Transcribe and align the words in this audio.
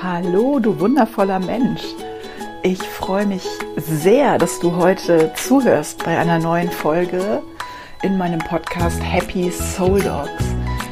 Hallo, 0.00 0.60
du 0.60 0.78
wundervoller 0.78 1.40
Mensch. 1.40 1.82
Ich 2.62 2.78
freue 2.78 3.26
mich 3.26 3.42
sehr, 3.76 4.38
dass 4.38 4.60
du 4.60 4.76
heute 4.76 5.32
zuhörst 5.34 6.04
bei 6.04 6.16
einer 6.16 6.38
neuen 6.38 6.70
Folge 6.70 7.42
in 8.02 8.16
meinem 8.16 8.38
Podcast 8.38 9.02
Happy 9.02 9.50
Soul 9.50 10.00
Dogs. 10.00 10.44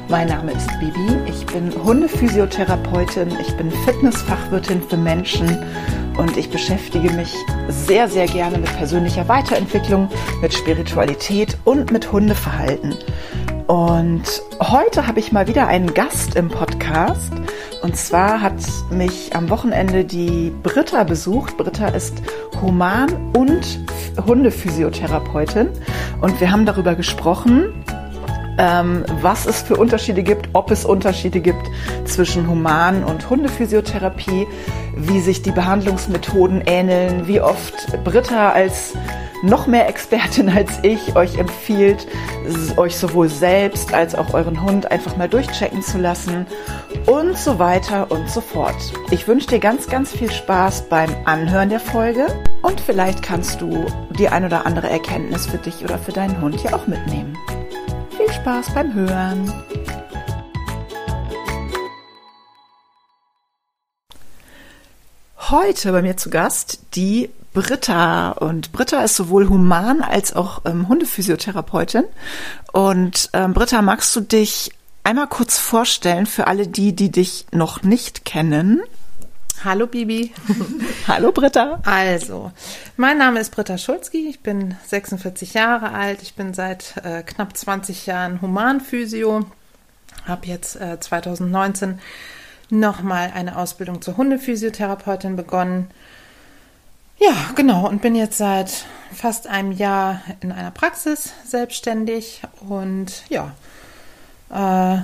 Mein 0.08 0.26
Name 0.26 0.50
ist 0.50 0.68
Bibi, 0.80 1.20
ich 1.28 1.46
bin 1.46 1.72
Hundephysiotherapeutin, 1.84 3.28
ich 3.40 3.56
bin 3.56 3.70
Fitnessfachwirtin 3.70 4.82
für 4.82 4.96
Menschen 4.96 5.56
und 6.18 6.36
ich 6.36 6.50
beschäftige 6.50 7.12
mich 7.12 7.32
sehr, 7.68 8.08
sehr 8.08 8.26
gerne 8.26 8.58
mit 8.58 8.76
persönlicher 8.76 9.28
Weiterentwicklung, 9.28 10.08
mit 10.42 10.52
Spiritualität 10.52 11.56
und 11.64 11.92
mit 11.92 12.10
Hundeverhalten. 12.10 12.96
Und 13.68 14.42
heute 14.60 15.06
habe 15.06 15.20
ich 15.20 15.30
mal 15.30 15.46
wieder 15.46 15.68
einen 15.68 15.94
Gast 15.94 16.34
im 16.34 16.48
Podcast. 16.48 17.32
Und 17.86 17.96
zwar 17.96 18.42
hat 18.42 18.56
mich 18.90 19.36
am 19.36 19.48
Wochenende 19.48 20.04
die 20.04 20.52
Britta 20.64 21.04
besucht. 21.04 21.56
Britta 21.56 21.86
ist 21.86 22.20
Human- 22.60 23.30
und 23.32 23.78
Hundephysiotherapeutin. 24.26 25.68
Und 26.20 26.40
wir 26.40 26.50
haben 26.50 26.66
darüber 26.66 26.96
gesprochen, 26.96 27.72
ähm, 28.58 29.04
was 29.22 29.46
es 29.46 29.62
für 29.62 29.76
Unterschiede 29.76 30.24
gibt, 30.24 30.48
ob 30.52 30.72
es 30.72 30.84
Unterschiede 30.84 31.38
gibt 31.38 31.64
zwischen 32.06 32.48
Human- 32.48 33.04
und 33.04 33.30
Hundephysiotherapie, 33.30 34.48
wie 34.96 35.20
sich 35.20 35.42
die 35.42 35.52
Behandlungsmethoden 35.52 36.64
ähneln, 36.66 37.28
wie 37.28 37.40
oft 37.40 37.86
Britta 38.02 38.50
als 38.50 38.94
noch 39.42 39.66
mehr 39.66 39.88
Expertin 39.88 40.48
als 40.48 40.78
ich 40.82 41.16
euch 41.16 41.38
empfiehlt, 41.38 42.06
euch 42.76 42.96
sowohl 42.96 43.28
selbst 43.28 43.92
als 43.92 44.14
auch 44.14 44.34
euren 44.34 44.62
Hund 44.62 44.90
einfach 44.90 45.16
mal 45.16 45.28
durchchecken 45.28 45.82
zu 45.82 45.98
lassen 45.98 46.46
und 47.06 47.36
so 47.36 47.58
weiter 47.58 48.10
und 48.10 48.30
so 48.30 48.40
fort. 48.40 48.76
Ich 49.10 49.26
wünsche 49.28 49.48
dir 49.48 49.58
ganz, 49.58 49.88
ganz 49.88 50.12
viel 50.12 50.30
Spaß 50.30 50.88
beim 50.88 51.10
Anhören 51.24 51.68
der 51.68 51.80
Folge 51.80 52.26
und 52.62 52.80
vielleicht 52.80 53.22
kannst 53.22 53.60
du 53.60 53.86
die 54.18 54.28
ein 54.28 54.44
oder 54.44 54.66
andere 54.66 54.88
Erkenntnis 54.88 55.46
für 55.46 55.58
dich 55.58 55.84
oder 55.84 55.98
für 55.98 56.12
deinen 56.12 56.40
Hund 56.40 56.60
hier 56.60 56.74
auch 56.74 56.86
mitnehmen. 56.86 57.36
Viel 58.16 58.32
Spaß 58.32 58.74
beim 58.74 58.94
Hören! 58.94 59.52
Heute 65.50 65.92
bei 65.92 66.02
mir 66.02 66.16
zu 66.16 66.28
Gast 66.28 66.80
die 66.96 67.30
Britta. 67.56 68.32
Und 68.32 68.70
Britta 68.72 69.02
ist 69.02 69.16
sowohl 69.16 69.48
Human- 69.48 70.02
als 70.02 70.36
auch 70.36 70.60
ähm, 70.66 70.88
Hundephysiotherapeutin. 70.88 72.04
Und 72.70 73.30
ähm, 73.32 73.54
Britta, 73.54 73.80
magst 73.80 74.14
du 74.14 74.20
dich 74.20 74.72
einmal 75.04 75.26
kurz 75.26 75.58
vorstellen 75.58 76.26
für 76.26 76.48
alle 76.48 76.68
die, 76.68 76.94
die 76.94 77.10
dich 77.10 77.46
noch 77.52 77.82
nicht 77.82 78.26
kennen? 78.26 78.82
Hallo 79.64 79.86
Bibi. 79.86 80.34
Hallo 81.08 81.32
Britta. 81.32 81.80
Also, 81.86 82.52
mein 82.98 83.16
Name 83.16 83.40
ist 83.40 83.52
Britta 83.52 83.78
Schulzki, 83.78 84.28
ich 84.28 84.40
bin 84.40 84.76
46 84.86 85.54
Jahre 85.54 85.92
alt, 85.92 86.20
ich 86.20 86.34
bin 86.34 86.52
seit 86.52 86.98
äh, 87.04 87.22
knapp 87.22 87.56
20 87.56 88.04
Jahren 88.04 88.42
Humanphysio, 88.42 89.46
habe 90.26 90.46
jetzt 90.46 90.78
äh, 90.78 91.00
2019 91.00 92.00
nochmal 92.68 93.32
eine 93.34 93.56
Ausbildung 93.56 94.02
zur 94.02 94.18
Hundephysiotherapeutin 94.18 95.36
begonnen. 95.36 95.90
Ja, 97.18 97.34
genau, 97.54 97.88
und 97.88 98.02
bin 98.02 98.14
jetzt 98.14 98.36
seit 98.38 98.86
fast 99.12 99.46
einem 99.46 99.72
Jahr 99.72 100.20
in 100.40 100.52
einer 100.52 100.70
Praxis 100.70 101.32
selbstständig 101.44 102.42
und 102.68 103.22
ja, 103.28 103.52
äh, 104.50 105.02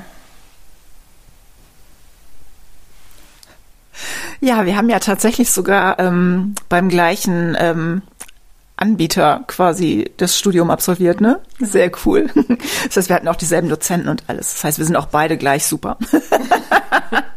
Ja, 4.41 4.67
wir 4.67 4.77
haben 4.77 4.91
ja 4.91 4.99
tatsächlich 4.99 5.53
sogar 5.53 6.01
ähm, 6.01 6.57
beim 6.69 6.89
gleichen 6.89 7.57
ähm, 7.59 8.03
Anbieter 8.75 9.45
quasi 9.47 10.11
das 10.17 10.37
Studium 10.37 10.69
absolviert, 10.71 11.21
ne? 11.21 11.41
Sehr 11.61 11.91
cool. 12.05 12.29
Das 12.87 12.97
heißt, 12.97 13.09
wir 13.09 13.17
hatten 13.17 13.29
auch 13.29 13.37
dieselben 13.37 13.69
Dozenten 13.69 14.09
und 14.09 14.25
alles. 14.27 14.55
Das 14.55 14.65
heißt, 14.65 14.79
wir 14.79 14.85
sind 14.85 14.97
auch 14.97 15.07
beide 15.07 15.39
gleich 15.39 15.65
super. 15.65 15.97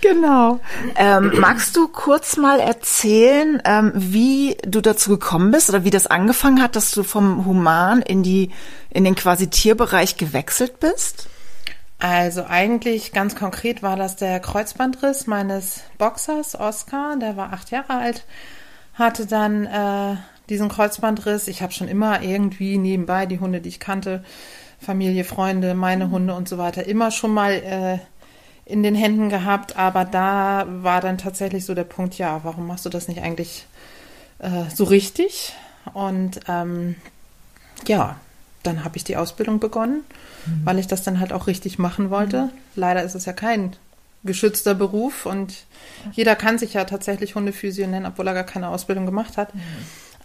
genau. 0.00 0.60
Ähm, 0.96 1.32
magst 1.38 1.76
du 1.76 1.88
kurz 1.88 2.36
mal 2.36 2.60
erzählen, 2.60 3.62
ähm, 3.64 3.92
wie 3.94 4.56
du 4.66 4.80
dazu 4.80 5.10
gekommen 5.10 5.50
bist 5.50 5.68
oder 5.68 5.84
wie 5.84 5.90
das 5.90 6.06
angefangen 6.06 6.62
hat, 6.62 6.76
dass 6.76 6.90
du 6.90 7.02
vom 7.02 7.46
Human 7.46 8.02
in 8.02 8.22
die 8.22 8.50
in 8.90 9.04
den 9.04 9.14
quasi 9.14 9.48
Tierbereich 9.48 10.16
gewechselt 10.16 10.80
bist? 10.80 11.28
Also 12.00 12.44
eigentlich 12.44 13.12
ganz 13.12 13.36
konkret 13.36 13.82
war 13.82 13.94
das 13.94 14.16
der 14.16 14.40
Kreuzbandriss 14.40 15.26
meines 15.26 15.82
Boxers 15.98 16.58
Oscar, 16.58 17.16
der 17.20 17.36
war 17.36 17.52
acht 17.52 17.70
Jahre 17.70 17.94
alt, 17.94 18.24
hatte 18.94 19.26
dann 19.26 19.66
äh, 19.66 20.16
diesen 20.48 20.70
Kreuzbandriss. 20.70 21.46
Ich 21.46 21.60
habe 21.60 21.74
schon 21.74 21.88
immer 21.88 22.22
irgendwie 22.22 22.78
nebenbei 22.78 23.26
die 23.26 23.38
Hunde, 23.38 23.60
die 23.60 23.68
ich 23.68 23.80
kannte, 23.80 24.24
Familie, 24.80 25.24
Freunde, 25.24 25.74
meine 25.74 26.10
Hunde 26.10 26.34
und 26.34 26.48
so 26.48 26.56
weiter, 26.56 26.86
immer 26.86 27.10
schon 27.10 27.34
mal 27.34 27.52
äh, 27.52 27.98
in 28.64 28.82
den 28.82 28.94
Händen 28.94 29.28
gehabt. 29.28 29.76
Aber 29.76 30.04
da 30.04 30.66
war 30.68 31.00
dann 31.00 31.18
tatsächlich 31.18 31.64
so 31.64 31.74
der 31.74 31.84
Punkt, 31.84 32.18
ja, 32.18 32.40
warum 32.44 32.66
machst 32.66 32.84
du 32.84 32.88
das 32.90 33.08
nicht 33.08 33.22
eigentlich 33.22 33.66
äh, 34.38 34.70
so 34.74 34.84
richtig? 34.84 35.54
Und 35.92 36.40
ähm, 36.48 36.96
ja, 37.86 38.16
dann 38.62 38.84
habe 38.84 38.96
ich 38.96 39.04
die 39.04 39.16
Ausbildung 39.16 39.58
begonnen 39.58 40.04
mhm. 40.46 40.60
weil 40.64 40.78
ich 40.78 40.86
das 40.86 41.02
dann 41.02 41.20
halt 41.20 41.32
auch 41.32 41.46
richtig 41.46 41.78
machen 41.78 42.10
wollte. 42.10 42.42
Mhm. 42.42 42.50
Leider 42.74 43.02
ist 43.02 43.14
es 43.14 43.24
ja 43.24 43.32
kein 43.32 43.76
geschützter 44.22 44.74
Beruf 44.74 45.24
und 45.24 45.64
jeder 46.12 46.36
kann 46.36 46.58
sich 46.58 46.74
ja 46.74 46.84
tatsächlich 46.84 47.34
Hundephysio 47.34 47.86
nennen, 47.86 48.06
obwohl 48.06 48.26
er 48.26 48.34
gar 48.34 48.44
keine 48.44 48.68
Ausbildung 48.68 49.06
gemacht 49.06 49.36
hat. 49.36 49.54
Mhm. 49.54 49.60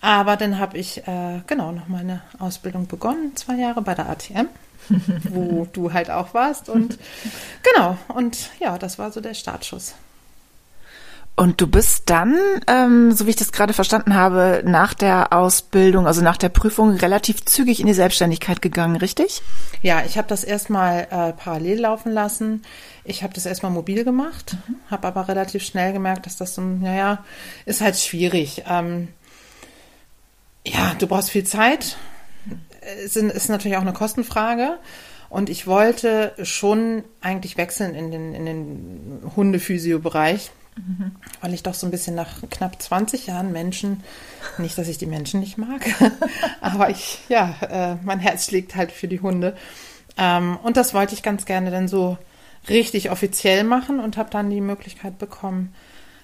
Aber 0.01 0.35
dann 0.35 0.59
habe 0.59 0.77
ich 0.77 1.07
äh, 1.07 1.41
genau 1.47 1.71
noch 1.71 1.87
meine 1.87 2.21
Ausbildung 2.37 2.87
begonnen, 2.87 3.35
zwei 3.35 3.55
Jahre 3.55 3.81
bei 3.81 3.95
der 3.95 4.09
ATM, 4.09 4.47
wo 5.29 5.67
du 5.71 5.93
halt 5.93 6.09
auch 6.09 6.33
warst. 6.33 6.69
Und 6.69 6.97
genau, 7.63 7.97
und 8.09 8.49
ja, 8.59 8.77
das 8.77 8.99
war 8.99 9.11
so 9.11 9.21
der 9.21 9.33
Startschuss. 9.33 9.95
Und 11.37 11.59
du 11.59 11.67
bist 11.67 12.09
dann, 12.09 12.37
ähm, 12.67 13.11
so 13.11 13.25
wie 13.25 13.31
ich 13.31 13.35
das 13.35 13.51
gerade 13.51 13.73
verstanden 13.73 14.15
habe, 14.15 14.63
nach 14.65 14.93
der 14.93 15.33
Ausbildung, 15.33 16.07
also 16.07 16.21
nach 16.21 16.37
der 16.37 16.47
Prüfung, 16.47 16.91
relativ 16.91 17.43
zügig 17.43 17.81
in 17.81 17.87
die 17.87 17.93
Selbstständigkeit 17.93 18.61
gegangen, 18.61 18.95
richtig? 18.95 19.41
Ja, 19.81 20.03
ich 20.05 20.17
habe 20.17 20.29
das 20.29 20.45
erstmal 20.45 21.07
äh, 21.11 21.33
parallel 21.33 21.81
laufen 21.81 22.13
lassen. 22.13 22.63
Ich 23.03 23.21
habe 23.21 23.33
das 23.33 23.45
erstmal 23.45 23.73
mobil 23.73 24.05
gemacht, 24.05 24.55
mhm. 24.65 24.75
habe 24.89 25.07
aber 25.07 25.27
relativ 25.27 25.63
schnell 25.63 25.91
gemerkt, 25.91 26.25
dass 26.25 26.37
das 26.37 26.55
so, 26.55 26.61
naja, 26.61 27.25
ist 27.65 27.81
halt 27.81 27.97
schwierig. 27.97 28.63
Ähm, 28.69 29.09
ja, 30.65 30.93
du 30.97 31.05
brauchst 31.05 31.31
viel 31.31 31.43
Zeit. 31.43 31.97
Es 33.03 33.15
ist 33.15 33.49
natürlich 33.49 33.77
auch 33.77 33.81
eine 33.81 33.93
Kostenfrage. 33.93 34.77
Und 35.29 35.49
ich 35.49 35.67
wollte 35.67 36.33
schon 36.43 37.03
eigentlich 37.19 37.57
wechseln 37.57 37.95
in 37.95 38.11
den, 38.11 38.33
in 38.33 38.45
den 38.45 39.31
Hundephysio-Bereich 39.35 40.51
Mhm. 40.75 41.15
Weil 41.41 41.53
ich 41.53 41.63
doch 41.63 41.73
so 41.73 41.87
ein 41.87 41.91
bisschen 41.91 42.15
nach 42.15 42.41
knapp 42.49 42.81
20 42.81 43.27
Jahren 43.27 43.51
Menschen, 43.51 44.03
nicht, 44.57 44.77
dass 44.77 44.87
ich 44.87 44.97
die 44.97 45.05
Menschen 45.05 45.39
nicht 45.39 45.57
mag, 45.57 45.81
aber 46.61 46.89
ich, 46.89 47.19
ja, 47.29 47.55
äh, 47.61 47.95
mein 48.03 48.19
Herz 48.19 48.45
schlägt 48.45 48.75
halt 48.75 48.91
für 48.91 49.07
die 49.07 49.21
Hunde. 49.21 49.55
Ähm, 50.17 50.57
und 50.63 50.77
das 50.77 50.93
wollte 50.93 51.13
ich 51.13 51.23
ganz 51.23 51.45
gerne 51.45 51.71
dann 51.71 51.87
so 51.87 52.17
richtig 52.67 53.09
offiziell 53.11 53.63
machen 53.63 53.99
und 53.99 54.17
habe 54.17 54.29
dann 54.29 54.49
die 54.49 54.61
Möglichkeit 54.61 55.17
bekommen, 55.17 55.73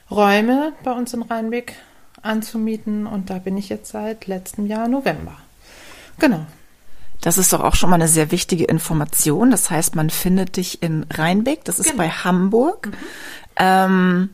Räume 0.10 0.74
bei 0.84 0.92
uns 0.92 1.14
in 1.14 1.22
Rheinbeck 1.22 1.76
anzumieten. 2.22 3.08
Und 3.08 3.30
da 3.30 3.38
bin 3.38 3.58
ich 3.58 3.70
jetzt 3.70 3.92
seit 3.92 4.28
letztem 4.28 4.66
Jahr 4.66 4.90
November. 4.90 5.38
Genau. 6.20 6.46
Das 7.22 7.38
ist 7.38 7.54
doch 7.54 7.62
auch 7.62 7.76
schon 7.76 7.90
mal 7.90 7.96
eine 7.96 8.08
sehr 8.08 8.32
wichtige 8.32 8.66
Information. 8.66 9.52
Das 9.52 9.70
heißt, 9.70 9.96
man 9.96 10.10
findet 10.10 10.58
dich 10.58 10.82
in 10.82 11.06
Rheinbeck, 11.12 11.64
das 11.66 11.78
ist 11.78 11.92
genau. 11.92 11.98
bei 11.98 12.10
Hamburg. 12.10 12.88
Mhm. 12.88 12.94
Ähm, 13.58 14.30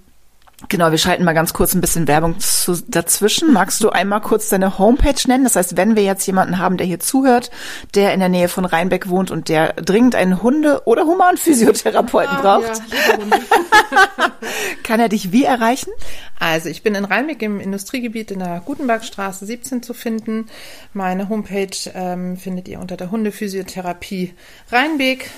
Genau, 0.69 0.89
wir 0.89 0.97
schalten 0.97 1.23
mal 1.23 1.33
ganz 1.33 1.53
kurz 1.53 1.75
ein 1.75 1.81
bisschen 1.81 2.07
Werbung 2.07 2.39
zu, 2.39 2.81
dazwischen. 2.87 3.53
Magst 3.53 3.83
du 3.83 3.89
einmal 3.89 4.21
kurz 4.21 4.49
deine 4.49 4.79
Homepage 4.79 5.27
nennen? 5.27 5.43
Das 5.43 5.55
heißt, 5.55 5.77
wenn 5.77 5.95
wir 5.95 6.01
jetzt 6.01 6.25
jemanden 6.25 6.57
haben, 6.57 6.77
der 6.77 6.87
hier 6.87 6.99
zuhört, 6.99 7.51
der 7.93 8.11
in 8.11 8.19
der 8.19 8.29
Nähe 8.29 8.47
von 8.47 8.65
Rheinbeck 8.65 9.07
wohnt 9.07 9.29
und 9.29 9.49
der 9.49 9.73
dringend 9.73 10.15
einen 10.15 10.41
Hunde- 10.41 10.81
oder 10.85 11.05
Humanphysiotherapeuten 11.05 12.37
ah, 12.37 12.41
braucht, 12.41 12.81
ja, 12.89 14.31
kann 14.83 14.99
er 14.99 15.09
dich 15.09 15.31
wie 15.31 15.43
erreichen? 15.43 15.91
Also 16.39 16.69
ich 16.69 16.81
bin 16.81 16.95
in 16.95 17.05
Rheinbeck 17.05 17.43
im 17.43 17.59
Industriegebiet 17.59 18.31
in 18.31 18.39
der 18.39 18.59
Gutenbergstraße 18.65 19.45
17 19.45 19.83
zu 19.83 19.93
finden. 19.93 20.47
Meine 20.91 21.29
Homepage 21.29 21.77
ähm, 21.93 22.35
findet 22.35 22.67
ihr 22.67 22.79
unter 22.79 22.97
der 22.97 23.11
Hundephysiotherapie 23.11 24.33
Rheinbeck. 24.71 25.29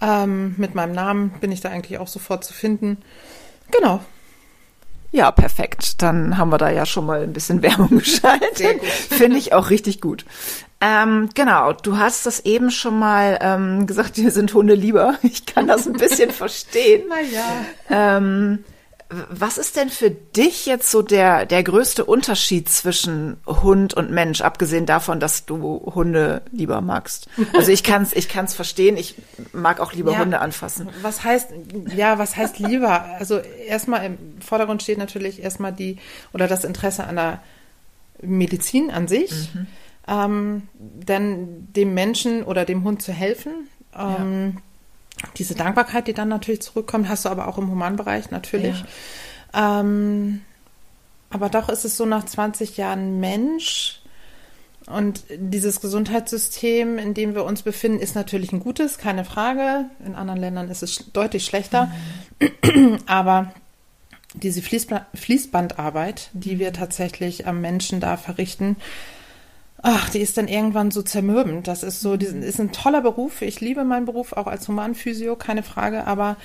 Ähm, 0.00 0.56
mit 0.58 0.74
meinem 0.74 0.96
Namen 0.96 1.30
bin 1.40 1.52
ich 1.52 1.60
da 1.60 1.68
eigentlich 1.68 2.00
auch 2.00 2.08
sofort 2.08 2.42
zu 2.42 2.52
finden. 2.52 2.98
Genau. 3.70 4.00
Ja, 5.12 5.30
perfekt. 5.30 6.02
Dann 6.02 6.38
haben 6.38 6.50
wir 6.50 6.58
da 6.58 6.70
ja 6.70 6.86
schon 6.86 7.06
mal 7.06 7.22
ein 7.22 7.32
bisschen 7.32 7.62
Werbung 7.62 7.98
geschaltet. 7.98 8.82
Finde 8.82 9.36
ich 9.36 9.52
auch 9.52 9.70
richtig 9.70 10.00
gut. 10.00 10.24
Ähm, 10.80 11.28
genau, 11.34 11.72
du 11.74 11.98
hast 11.98 12.26
das 12.26 12.40
eben 12.40 12.70
schon 12.72 12.98
mal 12.98 13.38
ähm, 13.40 13.86
gesagt, 13.86 14.16
wir 14.16 14.32
sind 14.32 14.52
Hunde 14.52 14.74
lieber. 14.74 15.14
Ich 15.22 15.46
kann 15.46 15.68
das 15.68 15.86
ein 15.86 15.92
bisschen 15.92 16.30
verstehen. 16.32 17.02
Naja. 17.08 18.16
Ähm, 18.16 18.64
Was 19.30 19.58
ist 19.58 19.76
denn 19.76 19.90
für 19.90 20.10
dich 20.10 20.64
jetzt 20.64 20.90
so 20.90 21.02
der, 21.02 21.44
der 21.44 21.62
größte 21.62 22.04
Unterschied 22.04 22.68
zwischen 22.68 23.36
Hund 23.46 23.94
und 23.94 24.10
Mensch, 24.10 24.40
abgesehen 24.40 24.86
davon, 24.86 25.20
dass 25.20 25.44
du 25.44 25.92
Hunde 25.94 26.42
lieber 26.50 26.80
magst? 26.80 27.28
Also 27.54 27.70
ich 27.70 27.82
kann 27.82 28.02
es 28.02 28.12
ich 28.14 28.28
kann's 28.28 28.54
verstehen, 28.54 28.96
ich 28.96 29.16
mag 29.52 29.80
auch 29.80 29.92
lieber 29.92 30.12
ja, 30.12 30.18
Hunde 30.20 30.40
anfassen. 30.40 30.88
Was 31.02 31.24
heißt, 31.24 31.50
ja, 31.94 32.18
was 32.18 32.36
heißt 32.36 32.58
lieber? 32.58 33.02
Also 33.18 33.38
erstmal 33.38 34.06
im 34.06 34.18
Vordergrund 34.40 34.82
steht 34.82 34.98
natürlich 34.98 35.42
erstmal 35.42 35.72
die 35.72 35.98
oder 36.32 36.48
das 36.48 36.64
Interesse 36.64 37.04
an 37.04 37.16
der 37.16 37.42
Medizin 38.22 38.90
an 38.90 39.08
sich. 39.08 39.52
Mhm. 39.54 39.66
Ähm, 40.08 40.62
dann 41.04 41.68
dem 41.76 41.94
Menschen 41.94 42.42
oder 42.42 42.64
dem 42.64 42.82
Hund 42.84 43.02
zu 43.02 43.12
helfen. 43.12 43.68
Ähm, 43.94 44.54
ja 44.56 44.62
diese 45.36 45.54
Dankbarkeit, 45.54 46.08
die 46.08 46.14
dann 46.14 46.28
natürlich 46.28 46.62
zurückkommt, 46.62 47.08
hast 47.08 47.24
du 47.24 47.28
aber 47.28 47.48
auch 47.48 47.58
im 47.58 47.70
Humanbereich 47.70 48.30
natürlich. 48.30 48.84
Ja. 49.54 49.80
Ähm, 49.80 50.42
aber 51.30 51.48
doch 51.48 51.68
ist 51.68 51.84
es 51.84 51.96
so 51.96 52.04
nach 52.04 52.24
20 52.24 52.76
Jahren 52.76 53.20
Mensch 53.20 54.02
und 54.86 55.24
dieses 55.30 55.80
Gesundheitssystem, 55.80 56.98
in 56.98 57.14
dem 57.14 57.34
wir 57.34 57.44
uns 57.44 57.62
befinden, 57.62 58.00
ist 58.00 58.14
natürlich 58.14 58.52
ein 58.52 58.60
gutes, 58.60 58.98
keine 58.98 59.24
Frage. 59.24 59.86
In 60.04 60.14
anderen 60.14 60.40
Ländern 60.40 60.70
ist 60.70 60.82
es 60.82 61.10
deutlich 61.12 61.44
schlechter. 61.44 61.90
Mhm. 62.64 62.98
Aber 63.06 63.52
diese 64.34 64.62
Fließbandarbeit, 64.62 66.30
die 66.32 66.58
wir 66.58 66.72
tatsächlich 66.72 67.46
am 67.46 67.60
Menschen 67.60 68.00
da 68.00 68.16
verrichten, 68.16 68.76
ach, 69.82 70.10
die 70.10 70.20
ist 70.20 70.38
dann 70.38 70.48
irgendwann 70.48 70.90
so 70.90 71.02
zermürbend. 71.02 71.66
Das 71.66 71.82
ist 71.82 72.00
so, 72.00 72.16
das 72.16 72.30
ist 72.30 72.60
ein 72.60 72.72
toller 72.72 73.02
Beruf. 73.02 73.42
Ich 73.42 73.60
liebe 73.60 73.84
meinen 73.84 74.06
Beruf 74.06 74.32
auch 74.32 74.46
als 74.46 74.68
Humanphysio, 74.68 75.36
keine 75.36 75.64
Frage. 75.64 76.06
Aber 76.06 76.36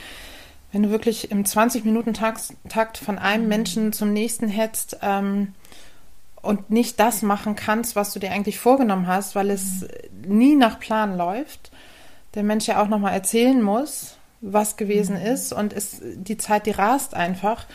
wenn 0.72 0.84
du 0.84 0.90
wirklich 0.90 1.32
im 1.32 1.44
20-Minuten-Takt 1.44 2.98
von 2.98 3.18
einem 3.20 3.48
Menschen 3.48 3.94
zum 3.94 4.12
nächsten 4.12 4.48
hetzt 4.48 4.98
ähm, 5.02 5.54
und 6.42 6.72
nicht 6.72 7.00
das 7.00 7.22
machen 7.22 7.56
kannst, 7.56 7.96
was 7.96 8.12
du 8.12 8.20
dir 8.20 8.32
eigentlich 8.32 8.60
vorgenommen 8.60 9.08
hast, 9.08 9.36
weil 9.36 9.52
es 9.52 9.86
nie 10.26 10.56
nach 10.56 10.80
Plan 10.80 11.16
läuft, 11.16 11.72
der 12.34 12.44
Mensch 12.44 12.68
ja 12.68 12.82
auch 12.82 12.88
nochmal 12.88 13.14
erzählen 13.14 13.62
muss, 13.62 14.18
was 14.42 14.78
gewesen 14.78 15.16
mhm. 15.16 15.26
ist 15.26 15.54
und 15.54 15.74
ist 15.74 16.02
die 16.04 16.38
Zeit, 16.38 16.66
die 16.66 16.72
rast 16.72 17.14
einfach. 17.14 17.66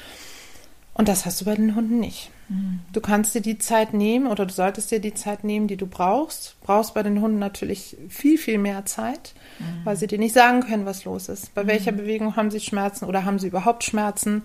Und 0.95 1.09
das 1.09 1.25
hast 1.25 1.41
du 1.41 1.45
bei 1.45 1.55
den 1.55 1.75
Hunden 1.75 2.01
nicht. 2.01 2.31
Du 2.93 3.01
kannst 3.01 3.35
dir 3.35 3.41
die 3.41 3.59
Zeit 3.59 3.95
nehmen 3.95 4.27
oder 4.27 4.47
du 4.47 4.53
solltest 4.53 4.91
dir 4.91 5.01
die 5.01 5.15
Zeit 5.15 5.45
nehmen, 5.45 5.69
die 5.69 5.77
du 5.77 5.87
brauchst. 5.87 6.57
Brauchst 6.63 6.95
bei 6.95 7.03
den 7.03 7.21
Hunden 7.21 7.39
natürlich 7.39 7.97
viel, 8.09 8.39
viel 8.39 8.59
mehr 8.59 8.85
Zeit, 8.85 9.35
mhm. 9.59 9.85
weil 9.85 9.97
sie 9.97 10.07
dir 10.07 10.19
nicht 10.19 10.35
sagen 10.35 10.61
können, 10.61 10.87
was 10.87 11.05
los 11.05 11.29
ist. 11.29 11.55
Bei 11.55 11.65
mhm. 11.65 11.69
welcher 11.69 11.93
Bewegung 11.93 12.37
haben 12.37 12.51
sie 12.51 12.61
Schmerzen 12.61 13.07
oder 13.07 13.25
haben 13.25 13.39
sie 13.39 13.49
überhaupt 13.49 13.85
Schmerzen? 13.85 14.43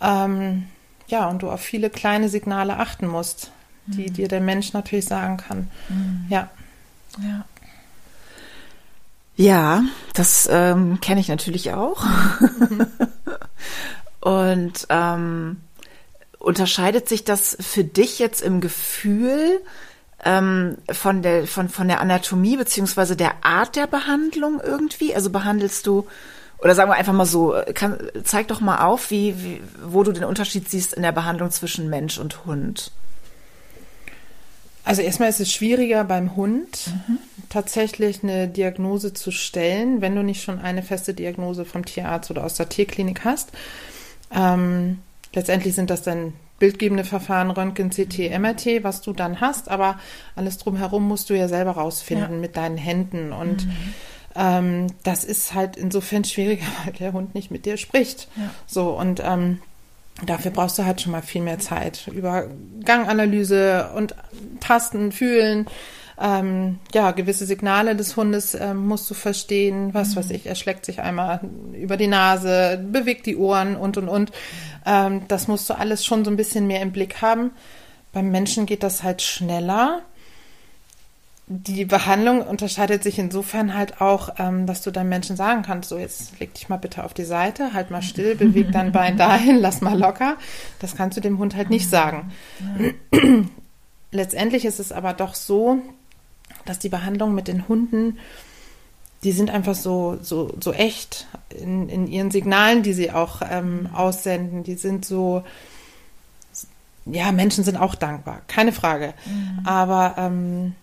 Ähm, 0.00 0.64
ja, 1.08 1.28
und 1.28 1.42
du 1.42 1.50
auf 1.50 1.60
viele 1.60 1.90
kleine 1.90 2.28
Signale 2.28 2.76
achten 2.76 3.06
musst, 3.06 3.50
die 3.86 4.08
mhm. 4.08 4.14
dir 4.14 4.28
der 4.28 4.40
Mensch 4.40 4.72
natürlich 4.72 5.06
sagen 5.06 5.36
kann. 5.36 5.70
Mhm. 5.88 6.26
Ja. 6.28 6.50
Ja. 7.18 7.44
Ja, 9.36 9.84
das 10.12 10.48
ähm, 10.52 11.00
kenne 11.00 11.20
ich 11.20 11.28
natürlich 11.28 11.72
auch. 11.72 12.04
Mhm. 12.04 12.86
und 14.20 14.86
ähm, 14.90 15.62
Unterscheidet 16.40 17.08
sich 17.08 17.22
das 17.22 17.56
für 17.60 17.84
dich 17.84 18.18
jetzt 18.18 18.40
im 18.40 18.60
Gefühl 18.60 19.60
ähm, 20.24 20.78
von, 20.90 21.22
der, 21.22 21.46
von, 21.46 21.68
von 21.68 21.86
der 21.86 22.00
Anatomie 22.00 22.56
beziehungsweise 22.56 23.14
der 23.14 23.44
Art 23.44 23.76
der 23.76 23.86
Behandlung 23.86 24.60
irgendwie? 24.64 25.14
Also 25.14 25.30
behandelst 25.30 25.86
du, 25.86 26.06
oder 26.58 26.74
sagen 26.74 26.90
wir 26.90 26.96
einfach 26.96 27.12
mal 27.12 27.26
so, 27.26 27.54
kann, 27.74 27.98
zeig 28.24 28.48
doch 28.48 28.60
mal 28.60 28.84
auf, 28.84 29.10
wie, 29.10 29.34
wie, 29.42 29.60
wo 29.84 30.02
du 30.02 30.12
den 30.12 30.24
Unterschied 30.24 30.68
siehst 30.68 30.94
in 30.94 31.02
der 31.02 31.12
Behandlung 31.12 31.50
zwischen 31.50 31.90
Mensch 31.90 32.18
und 32.18 32.46
Hund. 32.46 32.90
Also 34.82 35.02
erstmal 35.02 35.28
ist 35.28 35.40
es 35.40 35.52
schwieriger 35.52 36.04
beim 36.04 36.36
Hund 36.36 36.88
mhm. 37.06 37.18
tatsächlich 37.50 38.22
eine 38.22 38.48
Diagnose 38.48 39.12
zu 39.12 39.30
stellen, 39.30 40.00
wenn 40.00 40.16
du 40.16 40.22
nicht 40.22 40.42
schon 40.42 40.58
eine 40.58 40.82
feste 40.82 41.12
Diagnose 41.12 41.66
vom 41.66 41.84
Tierarzt 41.84 42.30
oder 42.30 42.44
aus 42.44 42.54
der 42.54 42.70
Tierklinik 42.70 43.24
hast. 43.24 43.50
Ähm, 44.34 45.00
Letztendlich 45.32 45.74
sind 45.74 45.90
das 45.90 46.02
dann 46.02 46.32
bildgebende 46.58 47.04
Verfahren, 47.04 47.50
Röntgen, 47.50 47.90
CT, 47.90 48.38
MRT, 48.38 48.82
was 48.84 49.00
du 49.00 49.12
dann 49.12 49.40
hast, 49.40 49.68
aber 49.68 49.98
alles 50.36 50.58
drumherum 50.58 51.08
musst 51.08 51.30
du 51.30 51.34
ja 51.34 51.48
selber 51.48 51.72
rausfinden 51.72 52.34
ja. 52.34 52.40
mit 52.40 52.56
deinen 52.56 52.76
Händen 52.76 53.32
und 53.32 53.66
mhm. 53.66 53.94
ähm, 54.36 54.86
das 55.02 55.24
ist 55.24 55.54
halt 55.54 55.76
insofern 55.76 56.24
schwieriger, 56.24 56.66
weil 56.84 56.92
der 56.92 57.12
Hund 57.12 57.34
nicht 57.34 57.50
mit 57.50 57.64
dir 57.64 57.76
spricht. 57.76 58.28
Ja. 58.36 58.50
So 58.66 58.90
und 58.90 59.22
ähm, 59.24 59.60
dafür 60.26 60.50
brauchst 60.50 60.78
du 60.78 60.84
halt 60.84 61.00
schon 61.00 61.12
mal 61.12 61.22
viel 61.22 61.42
mehr 61.42 61.58
Zeit 61.58 62.08
über 62.08 62.46
Ganganalyse 62.84 63.90
und 63.96 64.14
Tasten, 64.60 65.12
Fühlen 65.12 65.66
ähm, 66.20 66.78
ja, 66.92 67.12
gewisse 67.12 67.46
Signale 67.46 67.96
des 67.96 68.16
Hundes 68.16 68.54
ähm, 68.54 68.86
musst 68.86 69.10
du 69.10 69.14
verstehen. 69.14 69.94
Was 69.94 70.10
mhm. 70.10 70.16
weiß 70.16 70.30
ich, 70.30 70.46
er 70.46 70.54
schlägt 70.54 70.84
sich 70.84 71.00
einmal 71.00 71.40
über 71.72 71.96
die 71.96 72.08
Nase, 72.08 72.78
bewegt 72.92 73.26
die 73.26 73.36
Ohren 73.36 73.76
und, 73.76 73.96
und, 73.96 74.08
und. 74.08 74.30
Ähm, 74.84 75.22
das 75.28 75.48
musst 75.48 75.70
du 75.70 75.74
alles 75.74 76.04
schon 76.04 76.24
so 76.24 76.30
ein 76.30 76.36
bisschen 76.36 76.66
mehr 76.66 76.82
im 76.82 76.92
Blick 76.92 77.22
haben. 77.22 77.52
Beim 78.12 78.30
Menschen 78.30 78.66
geht 78.66 78.82
das 78.82 79.02
halt 79.02 79.22
schneller. 79.22 80.02
Die 81.46 81.84
Behandlung 81.84 82.42
unterscheidet 82.42 83.02
sich 83.02 83.18
insofern 83.18 83.74
halt 83.74 84.00
auch, 84.00 84.34
ähm, 84.38 84.66
dass 84.66 84.82
du 84.82 84.90
deinem 84.90 85.08
Menschen 85.08 85.36
sagen 85.36 85.62
kannst, 85.62 85.88
so 85.88 85.98
jetzt 85.98 86.38
leg 86.38 86.54
dich 86.54 86.68
mal 86.68 86.76
bitte 86.76 87.02
auf 87.02 87.14
die 87.14 87.24
Seite, 87.24 87.72
halt 87.72 87.90
mal 87.90 88.02
still, 88.02 88.36
beweg 88.36 88.70
dein 88.72 88.92
Bein 88.92 89.16
dahin, 89.16 89.58
lass 89.58 89.80
mal 89.80 89.98
locker. 89.98 90.36
Das 90.80 90.96
kannst 90.96 91.16
du 91.16 91.20
dem 91.20 91.38
Hund 91.38 91.56
halt 91.56 91.70
nicht 91.70 91.88
sagen. 91.88 92.30
Letztendlich 94.12 94.64
ist 94.64 94.80
es 94.80 94.92
aber 94.92 95.12
doch 95.12 95.34
so, 95.34 95.80
dass 96.64 96.78
die 96.78 96.88
Behandlung 96.88 97.34
mit 97.34 97.48
den 97.48 97.68
Hunden, 97.68 98.18
die 99.22 99.32
sind 99.32 99.50
einfach 99.50 99.74
so, 99.74 100.18
so, 100.22 100.54
so 100.60 100.72
echt 100.72 101.26
in, 101.50 101.88
in 101.88 102.06
ihren 102.06 102.30
Signalen, 102.30 102.82
die 102.82 102.94
sie 102.94 103.10
auch 103.10 103.42
ähm, 103.48 103.88
aussenden. 103.92 104.64
Die 104.64 104.74
sind 104.74 105.04
so, 105.04 105.44
ja, 107.04 107.32
Menschen 107.32 107.64
sind 107.64 107.76
auch 107.76 107.94
dankbar, 107.94 108.40
keine 108.46 108.72
Frage. 108.72 109.14
Mhm. 109.26 109.66
Aber 109.66 110.14
ähm, 110.16 110.74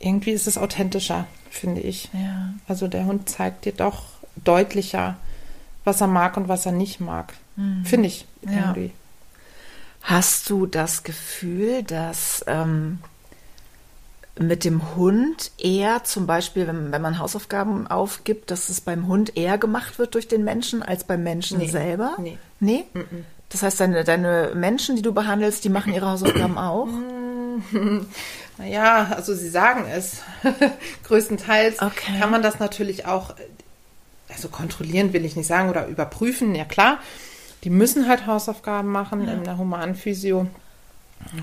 irgendwie 0.00 0.32
ist 0.32 0.46
es 0.46 0.58
authentischer, 0.58 1.26
finde 1.50 1.80
ich. 1.80 2.10
Ja. 2.12 2.54
Also 2.66 2.88
der 2.88 3.04
Hund 3.04 3.28
zeigt 3.28 3.64
dir 3.64 3.72
doch 3.72 4.04
deutlicher, 4.44 5.16
was 5.84 6.00
er 6.00 6.08
mag 6.08 6.36
und 6.36 6.48
was 6.48 6.66
er 6.66 6.72
nicht 6.72 7.00
mag. 7.00 7.34
Mhm. 7.56 7.84
Finde 7.84 8.08
ich 8.08 8.26
irgendwie. 8.42 8.86
Ja. 8.86 8.92
Hast 10.02 10.50
du 10.50 10.66
das 10.66 11.02
Gefühl, 11.02 11.82
dass 11.82 12.44
ähm, 12.46 12.98
mit 14.38 14.64
dem 14.64 14.96
Hund 14.96 15.52
eher 15.58 16.02
zum 16.04 16.26
Beispiel, 16.26 16.66
wenn, 16.66 16.90
wenn 16.90 17.02
man 17.02 17.18
Hausaufgaben 17.18 17.86
aufgibt, 17.86 18.50
dass 18.50 18.68
es 18.68 18.80
beim 18.80 19.06
Hund 19.06 19.36
eher 19.36 19.58
gemacht 19.58 19.98
wird 19.98 20.14
durch 20.14 20.26
den 20.26 20.42
Menschen 20.42 20.82
als 20.82 21.04
beim 21.04 21.22
Menschen 21.22 21.58
nee. 21.58 21.68
selber? 21.68 22.16
Nee. 22.18 22.38
Nee? 22.58 22.84
Mm 22.94 22.98
-mm. 22.98 23.24
Das 23.50 23.62
heißt, 23.62 23.78
deine, 23.78 24.02
deine 24.02 24.50
Menschen, 24.54 24.96
die 24.96 25.02
du 25.02 25.14
behandelst, 25.14 25.62
die 25.64 25.68
machen 25.68 25.94
ihre 25.94 26.10
Hausaufgaben 26.10 26.58
auch? 26.58 26.88
Naja, 28.56 29.12
also 29.16 29.34
sie 29.34 29.48
sagen 29.48 29.86
es. 29.90 30.22
Größtenteils 31.04 31.82
okay. 31.82 32.18
kann 32.20 32.30
man 32.30 32.42
das 32.42 32.60
natürlich 32.60 33.06
auch, 33.06 33.34
also 34.28 34.48
kontrollieren 34.48 35.12
will 35.12 35.24
ich 35.24 35.34
nicht 35.34 35.46
sagen, 35.46 35.70
oder 35.70 35.86
überprüfen, 35.88 36.54
ja 36.54 36.64
klar. 36.64 36.98
Die 37.64 37.70
müssen 37.70 38.06
halt 38.08 38.26
Hausaufgaben 38.26 38.90
machen 38.90 39.26
ja. 39.26 39.32
in 39.32 39.44
der 39.44 39.58
Humanphysio 39.58 40.46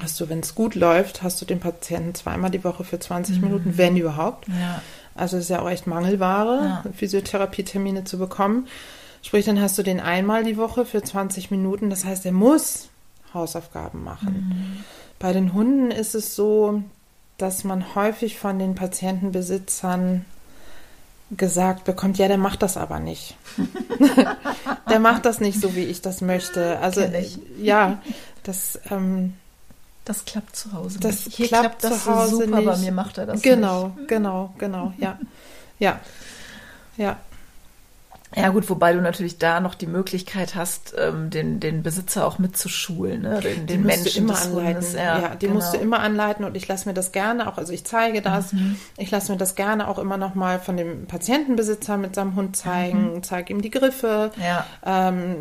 hast 0.02 0.20
du, 0.20 0.30
wenn 0.30 0.40
es 0.40 0.56
gut 0.56 0.76
läuft, 0.76 1.24
hast 1.24 1.42
du 1.42 1.46
den 1.46 1.60
Patienten 1.60 2.14
zweimal 2.14 2.52
die 2.52 2.64
Woche 2.64 2.84
für 2.84 3.00
20 3.00 3.38
mhm. 3.38 3.42
Minuten, 3.44 3.78
wenn 3.78 3.98
überhaupt. 3.98 4.48
Ja. 4.48 4.82
Also 5.16 5.38
ist 5.38 5.50
ja 5.50 5.62
auch 5.62 5.70
echt 5.70 5.88
Mangelware, 5.88 6.82
ja. 6.86 6.92
Physiotherapie-Termine 6.94 8.04
zu 8.04 8.18
bekommen. 8.18 8.68
Sprich, 9.24 9.46
dann 9.46 9.62
hast 9.62 9.78
du 9.78 9.84
den 9.84 10.00
einmal 10.00 10.44
die 10.44 10.58
Woche 10.58 10.86
für 10.86 11.04
20 11.04 11.52
Minuten. 11.52 11.90
Das 11.90 12.06
heißt, 12.06 12.26
er 12.26 12.32
muss 12.32 12.90
Hausaufgaben 13.34 14.04
machen. 14.04 14.34
Mhm. 14.34 14.84
Bei 15.20 15.34
den 15.34 15.54
Hunden 15.54 15.92
ist 15.92 16.16
es 16.16 16.36
so, 16.36 16.84
dass 17.38 17.64
man 17.64 17.96
häufig 17.96 18.40
von 18.40 18.60
den 18.60 18.76
Patientenbesitzern 18.76 20.26
gesagt 21.38 21.86
bekommt, 21.86 22.18
ja, 22.18 22.28
der 22.28 22.38
macht 22.38 22.62
das 22.62 22.78
aber 22.78 23.00
nicht. 23.00 23.38
der 24.90 25.00
macht 25.00 25.26
das 25.26 25.40
nicht 25.40 25.60
so, 25.60 25.76
wie 25.76 25.86
ich 25.86 26.02
das 26.02 26.22
möchte. 26.22 26.80
Also 26.80 27.02
ja, 27.60 28.02
das 28.44 28.80
ähm, 28.90 29.34
das 30.06 30.26
klappt 30.26 30.56
zu 30.56 30.74
Hause. 30.74 31.00
Das 31.00 31.26
nicht. 31.26 31.38
Hier 31.38 31.48
klappt, 31.48 31.80
klappt 31.80 31.84
das 31.84 32.04
zu 32.06 32.16
Hause 32.16 32.36
super, 32.46 32.58
nicht. 32.58 32.66
bei 32.66 32.78
mir 32.78 32.92
macht 32.92 33.18
er 33.18 33.26
das 33.28 33.42
Genau, 33.42 33.90
nicht. 33.98 34.08
genau, 34.08 34.54
genau, 34.58 34.94
ja. 34.98 35.18
Ja. 35.80 36.00
Ja. 36.98 37.18
Ja 38.34 38.48
gut, 38.48 38.70
wobei 38.70 38.94
du 38.94 39.02
natürlich 39.02 39.40
da 39.40 39.60
noch 39.60 39.76
die 39.76 39.88
Möglichkeit 39.88 40.56
hast, 40.56 40.94
ähm, 40.98 41.30
den, 41.32 41.60
den 41.60 41.84
Besitzer 41.84 42.26
auch 42.26 42.40
mitzuschulen, 42.40 43.24
ne? 43.24 43.42
den, 43.42 43.68
den 43.68 43.84
Menschen 43.84 44.24
immer 44.24 44.40
anleiten. 44.40 44.76
Hundes. 44.76 44.94
Ja, 44.94 45.20
ja 45.20 45.36
die 45.36 45.48
genau. 45.48 45.56
musst 45.60 45.74
du 45.74 45.78
immer 45.78 46.00
anleiten 46.00 46.46
und 46.46 46.56
ich 46.56 46.66
lasse 46.66 46.88
mir 46.88 46.94
das 46.94 47.12
gerne 47.12 47.50
auch, 47.50 47.58
also 47.58 47.74
ich 47.74 47.84
zeige 47.84 48.22
das, 48.22 48.54
Mhm. 48.54 48.78
ich 48.96 49.12
lasse 49.12 49.34
mir 49.34 49.38
das 49.38 49.56
gerne 49.56 49.86
auch 49.90 50.00
immer 50.00 50.16
noch 50.16 50.34
mal 50.34 50.60
von 50.62 50.78
dem 50.78 51.08
Patientenbesitzer 51.08 51.98
mit 51.98 52.16
seinem 52.16 52.36
Hund 52.36 52.56
zeigen, 52.56 53.22
zeige 53.22 53.52
ihm 53.52 53.62
die 53.62 53.70
Griffe, 53.70 54.32
Mhm. 54.38 54.42
Ja. 54.44 54.66
ähm, 54.86 55.36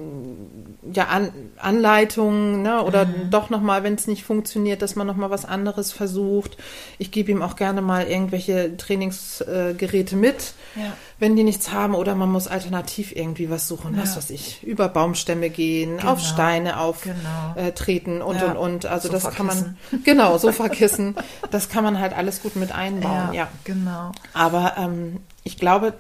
ja 0.93 1.05
An 1.05 1.29
Anleitungen, 1.63 2.63
ne? 2.63 2.83
oder 2.83 3.05
Mhm. 3.07 3.31
doch 3.31 3.51
noch 3.51 3.61
mal, 3.61 3.83
wenn 3.83 3.95
es 3.95 4.07
nicht 4.07 4.25
funktioniert, 4.25 4.83
dass 4.83 4.97
man 4.97 5.07
noch 5.07 5.17
mal 5.17 5.31
was 5.31 5.45
anderes 5.45 5.93
versucht. 5.93 6.57
Ich 6.99 7.11
gebe 7.11 7.31
ihm 7.31 7.43
auch 7.43 7.57
gerne 7.57 7.83
mal 7.83 8.07
irgendwelche 8.07 8.77
Trainingsgeräte 8.77 10.17
mit 10.17 10.55
Ja. 10.77 10.93
wenn 11.19 11.37
die 11.37 11.43
nichts 11.45 11.73
haben 11.73 11.95
oder 11.95 12.15
man 12.15 12.31
muss 12.31 12.47
alternativ 12.49 13.15
irgendwie 13.15 13.51
was 13.51 13.69
suchen, 13.69 13.97
was 13.97 14.11
Ja. 14.11 14.17
weiß 14.17 14.31
ich, 14.31 14.63
über 14.63 14.89
Baumstämme 14.89 15.51
gehen, 15.51 15.99
Genau. 15.99 16.13
auf 16.13 16.21
Steine 16.21 16.79
auf 16.81 17.03
Genau. 17.03 17.55
äh, 17.57 17.73
treten 17.73 18.23
und 18.23 18.37
Ja. 18.41 18.53
und 18.53 18.57
und. 18.57 18.87
Also 18.87 19.09
das 19.09 19.29
kann 19.31 19.47
man 19.47 19.77
genau 20.05 20.39
Sofakissen, 20.39 21.17
das 21.51 21.69
kann 21.69 21.85
man 21.85 21.99
halt 21.99 22.17
alles 22.17 22.43
gut 22.43 22.57
mit 22.57 22.73
einbauen, 22.73 23.33
ja. 23.35 23.49
genau. 23.65 24.13
Aber 24.33 24.75
ähm, 24.79 25.19
ich 25.45 25.57
glaube 25.59 25.95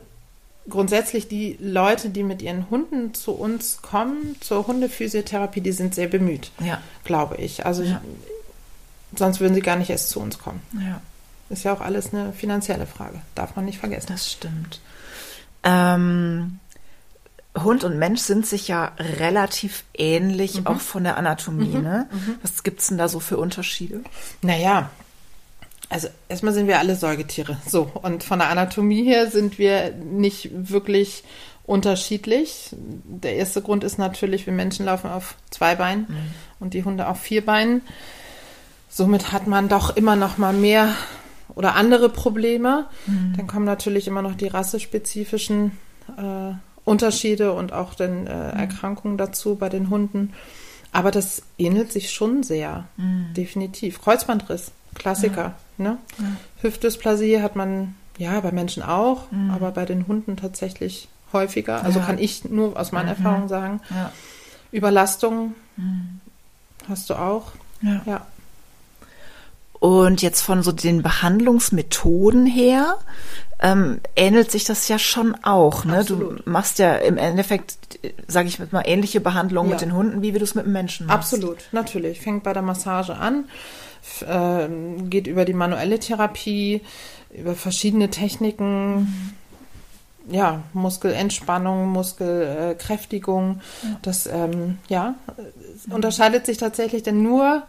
grundsätzlich 0.68 1.26
die 1.28 1.56
Leute, 1.60 2.10
die 2.10 2.22
mit 2.22 2.42
ihren 2.42 2.70
Hunden 2.70 3.14
zu 3.14 3.32
uns 3.32 3.80
kommen 3.82 4.36
zur 4.40 4.66
Hundephysiotherapie, 4.66 5.60
die 5.60 5.72
sind 5.72 5.94
sehr 5.94 6.06
bemüht, 6.08 6.50
Ja, 6.60 6.80
glaube 7.04 7.36
ich. 7.36 7.64
Also 7.66 7.82
Ja. 7.82 8.00
ich, 9.12 9.18
sonst 9.18 9.40
würden 9.40 9.54
sie 9.54 9.62
gar 9.62 9.76
nicht 9.76 9.90
erst 9.90 10.10
zu 10.10 10.20
uns 10.20 10.38
kommen. 10.38 10.60
ja, 10.74 11.00
Ist 11.48 11.64
ja 11.64 11.72
auch 11.72 11.80
alles 11.80 12.12
eine 12.14 12.32
finanzielle 12.32 12.86
Frage, 12.86 13.20
darf 13.34 13.56
man 13.56 13.64
nicht 13.64 13.78
vergessen. 13.78 14.08
das 14.10 14.30
stimmt. 14.30 14.80
Ähm, 15.64 16.58
Hund 17.58 17.82
und 17.82 17.98
Mensch 17.98 18.20
sind 18.20 18.46
sich 18.46 18.68
ja 18.68 18.92
relativ 18.98 19.82
ähnlich, 19.94 20.66
auch 20.66 20.80
von 20.80 21.02
der 21.04 21.16
Anatomie. 21.16 21.74
Ne? 21.74 22.08
Was 22.42 22.62
gibt's 22.62 22.86
denn 22.86 22.98
da 22.98 23.08
so 23.08 23.18
für 23.18 23.36
Unterschiede? 23.38 24.00
Naja, 24.40 24.90
also 25.90 26.08
erstmal 26.28 26.54
sind 26.54 26.68
wir 26.68 26.78
alle 26.78 26.94
Säugetiere. 26.94 27.58
So, 27.66 27.90
und 28.00 28.22
von 28.22 28.38
der 28.38 28.48
Anatomie 28.48 29.04
her 29.04 29.30
sind 29.30 29.58
wir 29.58 29.90
nicht 29.90 30.50
wirklich 30.52 31.24
unterschiedlich. 31.66 32.70
Der 32.72 33.34
erste 33.34 33.60
Grund 33.60 33.84
ist 33.84 33.98
natürlich, 33.98 34.46
wir 34.46 34.52
Menschen 34.52 34.86
laufen 34.86 35.10
auf 35.10 35.34
zwei 35.50 35.74
Beinen 35.74 36.06
und 36.60 36.74
die 36.74 36.84
Hunde 36.84 37.08
auf 37.08 37.20
vier 37.20 37.44
Beinen. 37.44 37.82
Somit 38.88 39.32
hat 39.32 39.46
man 39.46 39.68
doch 39.68 39.96
immer 39.96 40.16
noch 40.16 40.38
mal 40.38 40.52
mehr 40.52 40.94
oder 41.54 41.74
andere 41.74 42.08
Probleme. 42.08 42.86
Dann 43.36 43.46
kommen 43.46 43.66
natürlich 43.66 44.06
immer 44.06 44.22
noch 44.22 44.36
die 44.36 44.46
rassespezifischen 44.46 45.72
äh, 46.16 46.52
Unterschiede 46.84 47.52
und 47.52 47.72
auch 47.72 47.94
dann 47.94 48.26
äh, 48.26 48.30
Erkrankungen 48.30 49.18
dazu 49.18 49.56
bei 49.56 49.68
den 49.68 49.90
Hunden. 49.90 50.32
Aber 50.92 51.10
das 51.12 51.42
ähnelt 51.56 51.92
sich 51.92 52.10
schon 52.10 52.42
sehr, 52.42 52.88
definitiv. 53.36 54.02
Kreuzbandriss, 54.02 54.72
Klassiker. 54.94 55.54
Ne? 55.78 55.96
Hüftdysplasie 56.62 57.40
hat 57.42 57.56
man 57.56 57.94
ja 58.18 58.38
bei 58.40 58.52
Menschen 58.52 58.82
auch, 58.82 59.24
aber 59.52 59.70
bei 59.70 59.84
den 59.86 60.06
Hunden 60.06 60.36
tatsächlich 60.36 61.08
häufiger. 61.32 61.82
Also 61.84 62.00
Ja. 62.00 62.04
kann 62.06 62.18
ich 62.18 62.44
nur 62.44 62.78
aus 62.78 62.92
meiner 62.92 63.10
Erfahrung 63.10 63.48
sagen. 63.48 63.80
Ja. 63.90 64.12
Überlastung 64.72 65.54
hast 66.88 67.08
du 67.10 67.14
auch. 67.14 67.52
Ja. 67.82 68.26
Und 69.80 70.20
jetzt 70.22 70.42
von 70.42 70.62
so 70.62 70.72
den 70.72 71.02
Behandlungsmethoden 71.02 72.46
her 72.46 72.98
ähm, 73.62 74.00
ähnelt 74.14 74.50
sich 74.50 74.64
das 74.64 74.88
ja 74.88 74.98
schon 74.98 75.34
auch. 75.42 75.84
Ne? 75.84 76.04
Du 76.04 76.36
machst 76.44 76.78
ja 76.78 76.96
im 76.96 77.16
Endeffekt, 77.16 77.98
sage 78.28 78.48
ich 78.48 78.58
mal, 78.72 78.82
ähnliche 78.84 79.20
Behandlungen 79.20 79.70
mit 79.70 79.80
Ja. 79.80 79.86
den 79.86 79.94
Hunden, 79.94 80.22
wie 80.22 80.32
wir 80.32 80.40
das 80.40 80.54
mit 80.54 80.66
dem 80.66 80.72
Menschen 80.72 81.06
machst. 81.06 81.32
Absolut, 81.32 81.58
natürlich. 81.72 82.20
Fängt 82.20 82.42
bei 82.42 82.52
der 82.52 82.62
Massage 82.62 83.14
an, 83.16 83.44
ähm, 84.28 85.08
geht 85.10 85.26
über 85.26 85.44
die 85.44 85.52
manuelle 85.54 85.98
Therapie, 85.98 86.82
über 87.30 87.54
verschiedene 87.54 88.10
Techniken, 88.10 89.34
ja, 90.30 90.62
Muskelentspannung, 90.74 91.88
Muskelkräftigung. 91.88 93.60
Das, 94.02 94.26
ähm, 94.26 94.78
ja, 94.88 95.14
es 95.74 95.92
unterscheidet 95.92 96.46
sich 96.46 96.58
tatsächlich 96.58 97.02
denn 97.02 97.22
nur 97.22 97.62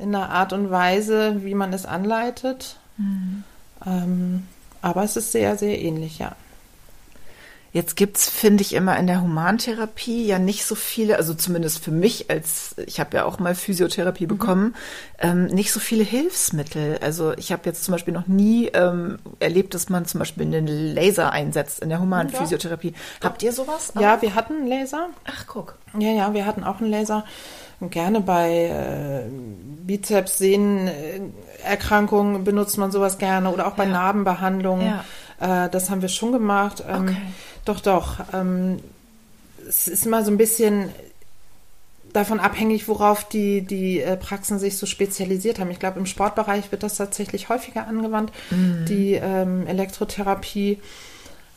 in 0.00 0.12
der 0.12 0.30
Art 0.30 0.52
und 0.52 0.70
Weise, 0.70 1.44
wie 1.44 1.54
man 1.54 1.72
es 1.72 1.86
anleitet. 1.86 2.76
Ähm, 3.86 4.46
aber 4.82 5.04
es 5.04 5.16
ist 5.16 5.32
sehr, 5.32 5.56
sehr 5.56 5.80
ähnlich, 5.80 6.18
ja. 6.18 6.36
Jetzt 7.72 7.94
gibt's, 7.94 8.28
finde 8.28 8.62
ich, 8.62 8.72
immer 8.74 8.98
in 8.98 9.06
der 9.06 9.22
Humantherapie 9.22 10.26
ja 10.26 10.40
nicht 10.40 10.64
so 10.64 10.74
viele, 10.74 11.18
also 11.18 11.34
zumindest 11.34 11.84
für 11.84 11.92
mich, 11.92 12.28
als 12.28 12.74
ich 12.84 12.98
habe 12.98 13.16
ja 13.16 13.24
auch 13.24 13.38
mal 13.38 13.54
Physiotherapie 13.54 14.26
bekommen, 14.26 14.74
ähm, 15.20 15.44
nicht 15.46 15.70
so 15.70 15.78
viele 15.78 16.02
Hilfsmittel. 16.02 16.98
Also 17.00 17.32
ich 17.36 17.52
habe 17.52 17.62
jetzt 17.66 17.84
zum 17.84 17.92
Beispiel 17.92 18.12
noch 18.12 18.26
nie 18.26 18.66
ähm, 18.74 19.20
erlebt, 19.38 19.74
dass 19.74 19.88
man 19.88 20.04
zum 20.04 20.18
Beispiel 20.18 20.46
einen 20.46 20.66
Laser 20.66 21.30
einsetzt 21.30 21.78
in 21.78 21.90
der 21.90 22.00
Humanphysiotherapie. 22.00 22.92
Habt 23.22 23.40
ihr 23.44 23.52
sowas? 23.52 23.92
auch? 23.94 24.00
Ja, 24.00 24.20
wir 24.20 24.34
hatten 24.34 24.54
einen 24.54 24.66
Laser. 24.66 25.10
Ach, 25.24 25.46
guck. 25.46 25.76
Ja, 25.96 26.10
ja, 26.10 26.34
wir 26.34 26.46
hatten 26.46 26.64
auch 26.64 26.80
einen 26.80 26.90
Laser. 26.90 27.24
Und 27.78 27.92
gerne 27.92 28.20
bei 28.20 28.64
äh, 28.64 29.22
Bizeps, 29.86 30.38
Sehnenerkrankungen 30.38 32.44
benutzt 32.44 32.78
man 32.78 32.90
sowas 32.90 33.18
gerne 33.18 33.50
oder 33.52 33.66
auch 33.66 33.74
bei 33.74 33.84
Ja. 33.84 33.90
Narbenbehandlungen. 33.90 34.86
Ja. 35.40 35.66
Äh, 35.66 35.70
das 35.70 35.90
haben 35.90 36.02
wir 36.02 36.08
schon 36.08 36.32
gemacht. 36.32 36.82
Ähm, 36.88 37.02
Okay. 37.08 37.16
Doch, 37.64 37.80
doch. 37.80 38.20
Ähm, 38.32 38.80
es 39.68 39.86
ist 39.86 40.06
immer 40.06 40.24
so 40.24 40.30
ein 40.30 40.38
bisschen 40.38 40.88
davon 42.12 42.40
abhängig, 42.40 42.88
worauf 42.88 43.28
die, 43.28 43.60
die 43.62 44.00
äh, 44.00 44.16
Praxen 44.16 44.58
sich 44.58 44.76
so 44.78 44.86
spezialisiert 44.86 45.58
haben. 45.60 45.70
Ich 45.70 45.78
glaube, 45.78 45.98
im 46.00 46.06
Sportbereich 46.06 46.72
wird 46.72 46.82
das 46.82 46.96
tatsächlich 46.96 47.48
häufiger 47.48 47.86
angewandt, 47.86 48.32
Mhm. 48.50 48.84
die 48.86 49.14
ähm, 49.14 49.66
Elektrotherapie. 49.66 50.78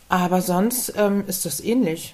Aber 0.10 0.42
sonst 0.42 0.94
ähm, 0.98 1.24
ist 1.27 1.46
das 1.46 1.60
ähnlich. 1.60 2.13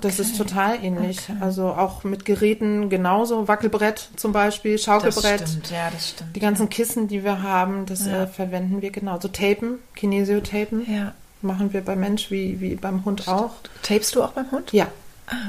Das 0.00 0.18
ist 0.18 0.34
Okay. 0.40 0.48
total 0.48 0.84
ähnlich. 0.84 1.18
Okay. 1.28 1.38
Also 1.40 1.68
auch 1.68 2.04
mit 2.04 2.24
Geräten 2.24 2.88
genauso. 2.90 3.48
Wackelbrett 3.48 4.08
zum 4.16 4.32
Beispiel, 4.32 4.78
Schaukelbrett. 4.78 5.40
Das 5.40 5.50
stimmt, 5.50 5.70
ja, 5.70 5.90
das 5.90 6.10
stimmt. 6.10 6.36
Die 6.36 6.40
ganzen 6.40 6.68
Kissen, 6.68 7.08
die 7.08 7.24
wir 7.24 7.42
haben, 7.42 7.86
das 7.86 8.06
Ja. 8.06 8.22
äh, 8.22 8.26
verwenden 8.26 8.82
wir 8.82 8.90
genauso. 8.90 9.28
Tapen, 9.28 9.78
Kinesiotapen, 9.96 10.90
Ja. 10.92 11.12
machen 11.42 11.72
wir 11.72 11.80
beim 11.84 12.00
Mensch 12.00 12.30
wie, 12.30 12.60
wie 12.60 12.74
beim 12.76 13.04
Hund 13.04 13.26
auch. 13.28 13.50
Tapest 13.82 14.14
du 14.14 14.22
auch 14.22 14.32
beim 14.32 14.50
Hund? 14.50 14.72
Ja, 14.72 14.86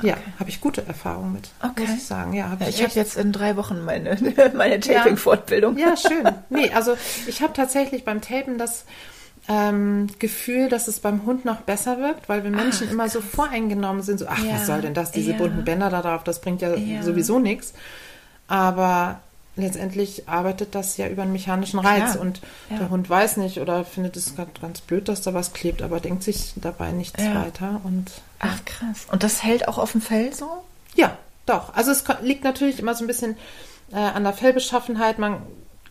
ja, 0.03 0.15
habe 0.39 0.50
ich 0.50 0.62
gute 0.62 0.86
Erfahrungen 0.88 1.33
mit, 1.33 1.50
Okay. 1.63 1.81
muss 1.88 1.98
ich 1.98 2.05
sagen. 2.05 2.33
Ja, 2.33 2.50
hab 2.51 2.62
Ja, 2.62 2.67
ich, 2.67 2.75
ich 2.77 2.83
habe 2.83 2.93
jetzt 2.93 3.17
in 3.17 3.31
drei 3.31 3.55
Wochen 3.57 3.83
meine, 3.83 4.15
meine 4.55 4.79
Taping-Fortbildung. 4.79 5.77
Ja, 5.77 5.98
schön. 5.98 6.27
Nee, 6.50 6.71
also 6.71 6.95
ich 7.27 7.41
habe 7.41 7.53
tatsächlich 7.53 8.05
beim 8.05 8.21
Tapen 8.21 8.57
das 8.57 8.86
ähm, 9.51 10.08
Gefühl, 10.20 10.70
dass 10.70 10.88
es 10.88 11.00
beim 11.00 11.25
Hund 11.25 11.43
noch 11.46 11.62
besser 11.62 12.00
wirkt, 12.00 12.29
weil 12.29 12.43
wir 12.43 12.51
Menschen 12.51 12.89
immer 12.89 13.10
so 13.10 13.20
voreingenommen 13.22 14.01
sind, 14.03 14.20
so, 14.20 14.27
ach, 14.27 14.39
Ja, 14.43 14.53
was 14.53 14.67
soll 14.67 14.81
denn 14.81 14.93
das, 14.93 15.12
diese 15.12 15.31
ja. 15.31 15.38
bunten 15.38 15.65
Bänder 15.65 15.89
da 15.89 16.01
drauf, 16.01 16.24
das 16.24 16.39
bringt 16.41 16.62
ja, 16.62 16.75
Ja. 16.75 17.03
sowieso 17.03 17.39
nichts. 17.39 17.74
Aber 18.48 19.20
letztendlich 19.55 20.29
arbeitet 20.29 20.74
das 20.75 20.96
ja 20.98 21.08
über 21.08 21.24
einen 21.24 21.34
mechanischen 21.34 21.79
Reiz 21.79 22.12
Klar, 22.13 22.22
und 22.22 22.41
der 22.70 22.89
Hund 22.89 23.10
weiß 23.10 23.38
nicht 23.38 23.60
oder 23.60 23.84
findet 23.84 24.15
es 24.15 24.34
ganz, 24.36 24.81
blöd, 24.81 25.10
dass 25.10 25.22
da 25.22 25.34
was 25.34 25.51
klebt, 25.53 25.81
aber 25.81 26.00
denkt 26.00 26.24
sich 26.24 26.53
dabei 26.55 26.91
nichts 26.91 27.22
weiter 27.22 27.81
und 27.84 28.12
Ach, 28.39 28.63
krass. 28.65 29.05
Und 29.12 29.24
das 29.24 29.43
hält 29.43 29.67
auch 29.67 29.77
auf 29.77 29.91
dem 29.91 30.01
Fell 30.01 30.34
so? 30.34 30.48
ja, 30.96 31.17
doch. 31.46 31.74
Also 31.75 31.91
es 31.91 32.03
liegt 32.22 32.43
natürlich 32.43 32.79
immer 32.79 32.93
so 32.96 33.03
ein 33.03 33.08
bisschen 33.08 33.36
äh, 33.91 33.98
an 33.98 34.24
der 34.24 34.34
Fellbeschaffenheit. 34.34 35.20
Man, 35.20 35.41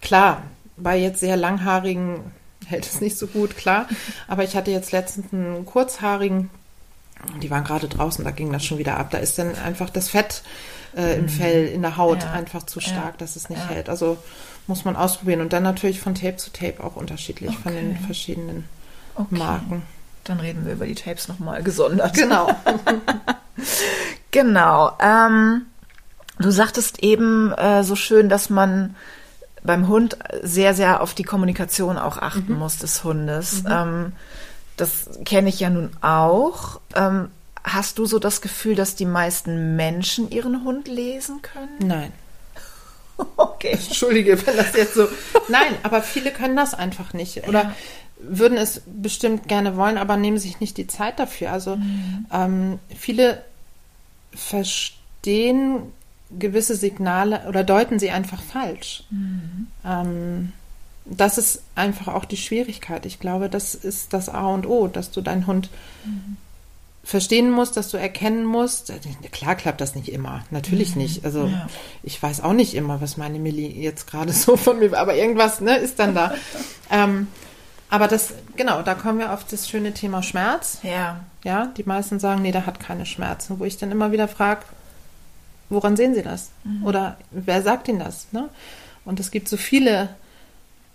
klar, 0.01 0.43
bei 0.77 0.97
jetzt 0.97 1.21
sehr 1.21 1.37
langhaarigen 1.37 2.33
hält 2.71 2.87
es 2.87 3.01
nicht 3.01 3.19
so 3.19 3.27
gut, 3.27 3.57
klar. 3.57 3.87
Aber 4.29 4.45
ich 4.45 4.57
hatte 4.57 4.71
jetzt 4.71 4.93
letztens 4.93 5.33
einen 5.33 5.67
kurzhaarigen, 5.67 6.51
die 7.43 7.51
waren 7.51 7.65
gerade 7.65 7.89
draußen, 7.89 8.25
da 8.25 8.31
ging 8.31 8.53
das 8.53 8.65
schon 8.65 8.79
wieder 8.79 8.97
ab. 8.99 9.11
Da 9.11 9.19
ist 9.19 9.39
dann 9.39 9.55
einfach 9.57 9.91
das 9.91 10.09
Fett 10.09 10.43
äh, 10.97 11.17
im 11.19 11.29
Fell, 11.29 11.67
in 11.69 11.83
der 11.83 11.97
Haut 11.99 12.19
Mhm. 12.19 12.23
Ja. 12.25 12.33
einfach 12.33 12.65
zu 12.65 12.81
Ja. 12.81 12.87
stark, 12.89 13.19
dass 13.19 13.37
es 13.37 13.49
nicht 13.49 13.61
Ja. 13.63 13.69
hält. 13.69 13.89
Also 13.89 14.17
muss 14.67 14.85
man 14.85 14.97
ausprobieren. 14.97 15.41
Und 15.41 15.53
dann 15.53 15.63
natürlich 15.63 16.01
von 16.01 16.15
Tape 16.15 16.37
zu 16.37 16.51
Tape 16.53 16.83
auch 16.83 16.97
unterschiedlich, 16.97 17.55
von 17.57 17.73
den 17.73 17.91
Okay. 17.93 18.01
verschiedenen 18.07 18.65
Okay. 19.15 19.37
Marken. 19.37 19.83
Dann 20.25 20.41
reden 20.41 20.65
wir 20.67 20.73
über 20.75 20.87
die 20.87 20.95
Tapes 20.95 21.29
nochmal 21.29 21.63
gesondert. 21.63 22.15
Genau. 22.15 22.55
Genau. 24.31 24.93
Ähm, 25.01 25.63
du 26.39 26.51
sagtest 26.51 27.03
eben 27.03 27.53
äh, 27.53 27.83
so 27.83 27.97
schön, 27.97 28.29
dass 28.29 28.51
man 28.51 28.95
beim 29.63 29.89
Hund 29.89 30.17
sehr, 30.43 30.75
sehr 30.75 31.03
auf 31.03 31.15
die 31.15 31.23
Kommunikation 31.23 31.99
auch 31.99 32.19
achten 32.19 32.55
muss 32.55 32.79
des 32.79 33.05
Hundes. 33.05 33.65
Ähm, 33.69 34.13
das 34.77 35.11
kenne 35.25 35.49
ich 35.49 35.61
ja 35.61 35.71
nun 35.71 35.91
auch. 36.01 36.81
Ähm, 36.95 37.31
hast 37.63 37.99
du 37.99 38.07
so 38.07 38.19
das 38.19 38.41
Gefühl, 38.41 38.75
dass 38.75 38.95
die 38.95 39.05
meisten 39.05 39.77
Menschen 39.77 40.31
ihren 40.31 40.65
Hund 40.65 40.89
lesen 40.89 41.43
können? 41.43 41.79
Nein. 41.81 42.13
Okay. 43.37 43.73
Entschuldige, 43.73 44.47
wenn 44.47 44.57
das 44.57 44.75
jetzt 44.75 44.95
so. 44.95 45.07
Nein, 45.49 45.75
aber 45.83 46.03
viele 46.03 46.31
können 46.31 46.57
das 46.57 46.73
einfach 46.73 47.13
nicht. 47.13 47.47
Oder 47.47 47.75
würden 48.19 48.57
es 48.57 48.81
bestimmt 48.87 49.47
gerne 49.47 49.77
wollen, 49.77 49.99
aber 49.99 50.17
nehmen 50.17 50.39
sich 50.39 50.59
nicht 50.59 50.79
die 50.79 50.87
Zeit 50.87 51.19
dafür. 51.19 51.53
Also 51.53 51.77
mhm. 51.77 52.27
ähm, 52.33 52.79
viele 52.97 53.43
verstehen 54.35 55.93
gewisse 56.39 56.77
Signale 56.77 57.43
oder 57.49 57.65
deuten 57.65 57.99
sie 57.99 58.11
einfach 58.11 58.41
falsch. 58.43 59.05
Mhm. 59.11 59.67
Ähm, 59.85 60.53
das 61.05 61.39
ist 61.39 61.63
einfach 61.75 62.09
auch 62.09 62.25
die 62.25 62.37
Schwierigkeit. 62.37 63.05
Ich 63.07 63.19
glaube, 63.19 63.49
das 63.49 63.75
ist 63.75 64.13
das 64.13 64.29
A 64.29 64.47
und 64.47 64.67
O, 64.67 64.87
dass 64.87 65.11
du 65.11 65.21
deinen 65.21 65.47
Hund 65.47 65.71
mhm. 66.05 66.37
verstehen 67.03 67.51
musst, 67.51 67.77
dass 67.77 67.91
du 67.91 67.97
erkennen 67.97 68.45
musst. 68.45 68.93
Klar 69.33 69.57
klappt 69.57 69.81
das 69.81 69.97
nicht 69.97 70.11
immer, 70.11 70.45
natürlich 70.51 70.95
mhm. 70.95 71.03
nicht. 71.03 71.25
Also 71.25 71.47
ja. 71.47 71.67
ich 72.03 72.23
weiß 72.23 72.43
auch 72.43 72.53
nicht 72.53 72.75
immer, 72.75 73.01
was 73.01 73.17
meine 73.17 73.39
Millie 73.39 73.71
jetzt 73.71 74.07
gerade 74.07 74.33
so 74.35 74.57
von 74.57 74.79
mir, 74.79 74.97
aber 74.97 75.17
irgendwas 75.17 75.61
ne, 75.61 75.77
ist 75.77 75.99
dann 75.99 76.15
da. 76.15 76.35
ähm, 76.91 77.27
aber 77.91 78.07
das, 78.07 78.35
genau, 78.55 78.83
da 78.83 78.95
kommen 78.95 79.19
wir 79.19 79.33
auf 79.33 79.45
das 79.45 79.69
schöne 79.69 79.93
Thema 79.93 80.23
Schmerz. 80.23 80.79
Ja. 80.85 81.21
Ja, 81.43 81.67
die 81.77 81.83
meisten 81.83 82.21
sagen, 82.21 82.43
nee, 82.43 82.53
der 82.53 82.67
hat 82.67 82.79
keine 82.79 83.05
Schmerzen. 83.05 83.59
Wo 83.59 83.65
ich 83.65 83.79
dann 83.79 83.91
immer 83.91 84.13
wieder 84.13 84.29
frage, 84.29 84.63
woran 85.71 85.97
sehen 85.97 86.15
Sie 86.15 86.23
das? 86.23 86.51
Mhm. 86.65 86.85
Oder 86.85 87.17
wer 87.31 87.63
sagt 87.63 87.89
Ihnen 87.89 88.01
das? 88.01 88.27
Ne? 88.33 88.49
Und 89.05 89.19
es 89.21 89.31
gibt 89.31 89.49
so 89.49 89.57
viele 89.57 90.11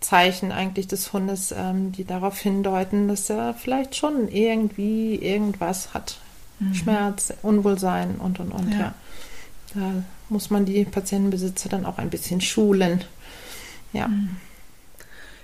Zeichen 0.01 0.51
eigentlich 0.51 0.87
des 0.87 1.11
Hundes, 1.13 1.51
ähm, 1.51 1.91
die 1.91 2.05
darauf 2.05 2.39
hindeuten, 2.39 3.07
dass 3.07 3.29
er 3.29 3.55
vielleicht 3.55 3.95
schon 3.95 4.27
irgendwie 4.27 5.15
irgendwas 5.15 5.93
hat. 5.93 6.19
Mhm. 6.59 6.73
Schmerz, 6.75 7.33
Unwohlsein 7.41 8.15
und 8.15 8.39
und 8.39 8.51
und, 8.51 8.71
ja. 8.71 8.79
ja. 8.79 8.93
Da 9.73 9.91
muss 10.29 10.49
man 10.49 10.65
die 10.65 10.85
Patientenbesitzer 10.85 11.69
dann 11.69 11.85
auch 11.85 11.97
ein 11.97 12.09
bisschen 12.09 12.41
schulen. 12.41 13.03
Ja. 13.93 14.07
Mhm. 14.07 14.37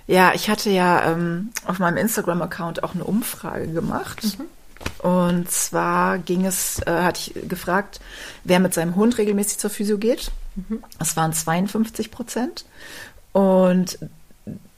Ja, 0.06 0.32
ich 0.34 0.48
hatte 0.48 0.70
ja 0.70 1.12
ähm, 1.12 1.50
auf 1.64 1.78
meinem 1.78 1.96
Instagram-Account 1.96 2.82
auch 2.82 2.94
eine 2.94 3.04
Umfrage 3.04 3.68
gemacht. 3.68 4.38
Mhm. 4.38 4.44
Und 4.98 5.50
zwar 5.50 6.18
ging 6.18 6.46
es, 6.46 6.80
äh, 6.86 6.90
hatte 6.90 7.20
ich 7.20 7.48
gefragt, 7.48 8.00
wer 8.44 8.60
mit 8.60 8.74
seinem 8.74 8.96
Hund 8.96 9.18
regelmäßig 9.18 9.58
zur 9.58 9.70
Physio 9.70 9.98
geht. 9.98 10.30
Mhm. 10.54 10.82
Das 10.98 11.16
waren 11.16 11.32
52 11.32 12.10
Prozent. 12.10 12.64
Und 13.32 13.98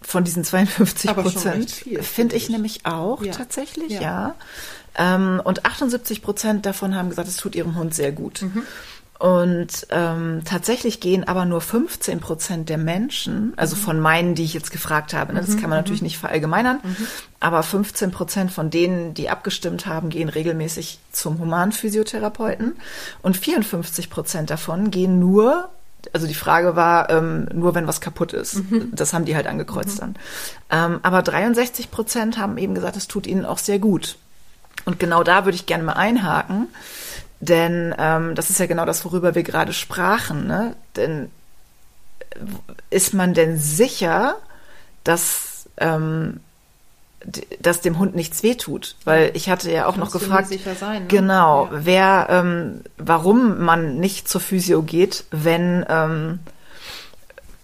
von 0.01 0.25
diesen 0.25 0.45
52 0.45 1.15
Prozent 1.15 1.71
finde 2.01 2.37
ich 2.37 2.49
nämlich 2.49 2.87
auch 2.87 3.23
ja. 3.23 3.33
tatsächlich, 3.33 3.93
ja. 3.93 4.01
ja. 4.01 4.35
Ähm, 4.97 5.41
und 5.43 5.65
78 5.65 6.23
Prozent 6.23 6.67
davon 6.67 6.95
haben 6.95 7.09
gesagt, 7.09 7.29
es 7.29 7.37
tut 7.37 7.55
ihrem 7.55 7.75
Hund 7.75 7.95
sehr 7.95 8.13
gut. 8.13 8.43
Mhm. 8.43 8.63
Und 9.19 9.87
ähm, 9.91 10.43
tatsächlich 10.45 10.99
gehen 10.99 11.27
aber 11.27 11.45
nur 11.45 11.61
15 11.61 12.19
Prozent 12.19 12.69
der 12.69 12.79
Menschen, 12.79 13.53
also 13.57 13.77
mhm. 13.77 13.81
von 13.81 14.01
meinen, 14.01 14.35
die 14.35 14.43
ich 14.43 14.55
jetzt 14.55 14.73
gefragt 14.73 15.15
habe, 15.15 15.33
ne, 15.33 15.41
das 15.41 15.51
mhm, 15.51 15.61
kann 15.61 15.71
man 15.71 15.79
natürlich 15.79 16.03
mhm. 16.03 16.07
nicht 16.07 16.19
verallgemeinern, 16.19 16.81
mhm. 16.83 16.97
aber 17.39 17.63
15 17.63 18.11
Prozent 18.11 18.51
von 18.51 18.71
denen, 18.71 19.15
die 19.15 19.31
abgestimmt 19.31 19.87
haben, 19.87 20.11
gehen 20.11 20.29
regelmäßig 20.29 20.99
zum 21.13 21.39
Humanphysiotherapeuten 21.39 22.77
und 23.23 23.37
54 23.37 24.11
Prozent 24.11 24.51
davon 24.51 24.91
gehen 24.91 25.21
nur 25.21 25.71
also 26.13 26.27
die 26.27 26.35
Frage 26.35 26.77
war 26.77 27.09
ähm, 27.09 27.49
nur, 27.55 27.75
wenn 27.75 27.87
was 27.87 28.03
kaputt 28.03 28.35
ist. 28.35 28.57
Mhm. 28.57 28.91
Das 28.93 29.15
haben 29.15 29.25
die 29.25 29.35
halt 29.37 29.47
angekreuzt 29.47 30.03
dann. 30.03 30.17
Ähm, 30.71 31.01
aber 31.03 31.23
63 31.23 31.91
Prozent 31.91 32.37
haben 32.37 32.59
eben 32.59 32.75
gesagt, 32.75 32.97
es 32.97 33.09
tut 33.09 33.27
ihnen 33.27 33.47
auch 33.47 33.57
sehr 33.57 33.79
gut. 33.79 34.17
Und 34.85 34.99
genau 35.01 35.23
da 35.23 35.47
würde 35.47 35.57
ich 35.57 35.65
gerne 35.65 35.83
mal 35.83 35.95
einhaken. 35.95 36.69
Denn 37.45 37.95
ähm, 37.99 38.35
das 38.35 38.51
ist 38.51 38.59
ja 38.59 38.67
genau 38.67 38.85
das, 38.85 39.05
worüber 39.05 39.35
wir 39.35 39.43
gerade 39.43 39.73
sprachen. 39.73 40.47
Ne? 40.47 40.75
Denn 40.97 41.31
ist 42.91 43.15
man 43.15 43.35
denn 43.35 43.59
sicher, 43.59 44.37
dass, 45.05 45.69
ähm, 45.77 46.41
dass 47.61 47.83
dem 47.83 47.99
Hund 47.99 48.15
nichts 48.15 48.43
wehtut? 48.43 48.97
Weil 49.05 49.31
ich 49.35 49.51
hatte 49.51 49.71
ja 49.71 49.87
auch 49.87 49.97
Kannst 49.97 50.15
noch 50.15 50.21
gefragt, 50.21 50.49
sein, 50.79 51.03
ne? 51.03 51.09
genau, 51.09 51.67
ja. 51.67 51.71
wer, 51.85 52.27
ähm, 52.31 52.81
warum 52.97 53.63
man 53.63 53.99
nicht 53.99 54.29
zur 54.29 54.41
Physio 54.41 54.83
geht, 54.83 55.25
wenn 55.31 55.85
ähm, 55.89 56.41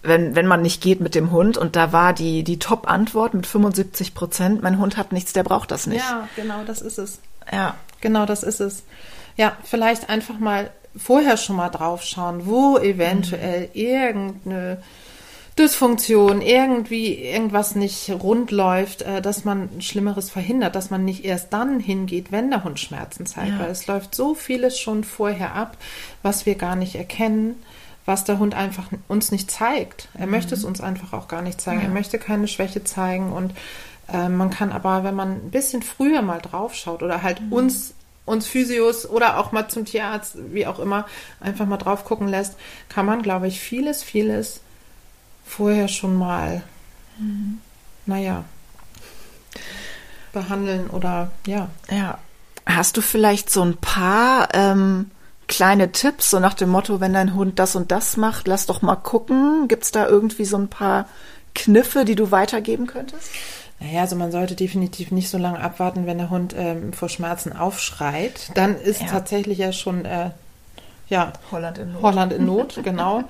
wenn, 0.02 0.34
wenn 0.34 0.46
man 0.46 0.62
nicht 0.62 0.82
geht 0.82 1.02
mit 1.02 1.14
dem 1.14 1.30
Hund. 1.30 1.58
Und 1.58 1.76
da 1.76 1.92
war 1.92 2.14
die, 2.14 2.42
die 2.42 2.58
Top-Antwort 2.58 3.34
mit 3.34 3.46
75 3.46 4.14
Prozent, 4.14 4.62
mein 4.62 4.78
Hund 4.78 4.96
hat 4.96 5.12
nichts, 5.12 5.34
der 5.34 5.42
braucht 5.42 5.70
das 5.70 5.86
nicht. 5.86 6.00
Ja, 6.00 6.26
genau, 6.36 6.64
das 6.64 6.80
ist 6.80 6.96
es. 6.96 7.18
Ja. 7.52 7.74
Genau, 8.00 8.24
das 8.24 8.42
ist 8.42 8.60
es 8.60 8.82
ja, 9.36 9.56
vielleicht 9.64 10.08
einfach 10.08 10.38
mal 10.38 10.70
vorher 10.96 11.36
schon 11.36 11.56
mal 11.56 11.68
drauf 11.68 12.02
schauen, 12.02 12.46
wo 12.46 12.78
eventuell 12.78 13.62
mhm. 13.62 13.68
irgendeine 13.74 14.82
Dysfunktion, 15.58 16.40
irgendwie 16.40 17.14
irgendwas 17.14 17.74
nicht 17.74 18.10
rund 18.10 18.50
läuft, 18.50 19.02
äh, 19.02 19.20
dass 19.20 19.44
man 19.44 19.82
Schlimmeres 19.82 20.30
verhindert, 20.30 20.74
dass 20.74 20.90
man 20.90 21.04
nicht 21.04 21.24
erst 21.24 21.52
dann 21.52 21.80
hingeht, 21.80 22.32
wenn 22.32 22.50
der 22.50 22.64
Hund 22.64 22.80
Schmerzen 22.80 23.26
zeigt, 23.26 23.52
ja. 23.52 23.58
weil 23.60 23.70
es 23.70 23.86
läuft 23.86 24.14
so 24.14 24.34
vieles 24.34 24.78
schon 24.78 25.04
vorher 25.04 25.54
ab, 25.54 25.76
was 26.22 26.46
wir 26.46 26.54
gar 26.54 26.76
nicht 26.76 26.94
erkennen, 26.94 27.62
was 28.06 28.24
der 28.24 28.38
Hund 28.38 28.54
einfach 28.54 28.86
uns 29.08 29.32
nicht 29.32 29.50
zeigt. 29.50 30.08
Er 30.14 30.26
mhm. 30.26 30.32
möchte 30.32 30.54
es 30.54 30.64
uns 30.64 30.80
einfach 30.80 31.12
auch 31.12 31.28
gar 31.28 31.42
nicht 31.42 31.60
zeigen. 31.60 31.80
Ja. 31.80 31.88
Er 31.88 31.92
möchte 31.92 32.18
keine 32.18 32.48
Schwäche 32.48 32.82
zeigen 32.84 33.32
und 33.32 33.52
äh, 34.12 34.28
man 34.28 34.50
kann 34.50 34.72
aber, 34.72 35.04
wenn 35.04 35.14
man 35.14 35.32
ein 35.32 35.50
bisschen 35.50 35.82
früher 35.82 36.22
mal 36.22 36.40
drauf 36.40 36.74
schaut 36.74 37.02
oder 37.02 37.22
halt 37.22 37.40
mhm. 37.42 37.52
uns 37.52 37.94
uns 38.30 38.46
Physios 38.46 39.08
oder 39.08 39.38
auch 39.38 39.52
mal 39.52 39.68
zum 39.68 39.84
Tierarzt, 39.84 40.36
wie 40.52 40.66
auch 40.66 40.78
immer, 40.78 41.06
einfach 41.40 41.66
mal 41.66 41.76
drauf 41.76 42.04
gucken 42.04 42.28
lässt, 42.28 42.56
kann 42.88 43.06
man, 43.06 43.22
glaube 43.22 43.48
ich, 43.48 43.60
vieles, 43.60 44.02
vieles 44.02 44.60
vorher 45.44 45.88
schon 45.88 46.14
mal, 46.14 46.62
mhm. 47.18 47.58
naja, 48.06 48.44
behandeln 50.32 50.88
oder 50.88 51.30
ja. 51.46 51.68
Ja. 51.90 52.18
Hast 52.66 52.96
du 52.96 53.00
vielleicht 53.00 53.50
so 53.50 53.62
ein 53.62 53.76
paar 53.76 54.48
ähm, 54.54 55.10
kleine 55.48 55.90
Tipps, 55.90 56.30
so 56.30 56.38
nach 56.38 56.54
dem 56.54 56.68
Motto, 56.68 57.00
wenn 57.00 57.12
dein 57.12 57.34
Hund 57.34 57.58
das 57.58 57.74
und 57.74 57.90
das 57.90 58.16
macht, 58.16 58.46
lass 58.46 58.66
doch 58.66 58.82
mal 58.82 58.96
gucken. 58.96 59.66
Gibt 59.66 59.84
es 59.84 59.90
da 59.90 60.06
irgendwie 60.06 60.44
so 60.44 60.56
ein 60.56 60.68
paar 60.68 61.08
Kniffe, 61.54 62.04
die 62.04 62.14
du 62.14 62.30
weitergeben 62.30 62.86
könntest? 62.86 63.30
Naja, 63.80 64.02
also 64.02 64.14
man 64.14 64.30
sollte 64.30 64.54
definitiv 64.54 65.10
nicht 65.10 65.30
so 65.30 65.38
lange 65.38 65.58
abwarten, 65.58 66.06
wenn 66.06 66.18
der 66.18 66.30
Hund 66.30 66.54
ähm, 66.56 66.92
vor 66.92 67.08
Schmerzen 67.08 67.54
aufschreit. 67.54 68.50
Dann 68.54 68.76
ist 68.76 69.00
ja. 69.00 69.08
tatsächlich 69.08 69.58
ja 69.58 69.72
schon 69.72 70.04
äh, 70.04 70.30
ja, 71.10 71.32
Holland 71.50 71.78
in 71.78 71.92
Not. 71.92 72.02
Holland 72.02 72.32
in 72.32 72.46
Not, 72.46 72.80
genau. 72.84 73.24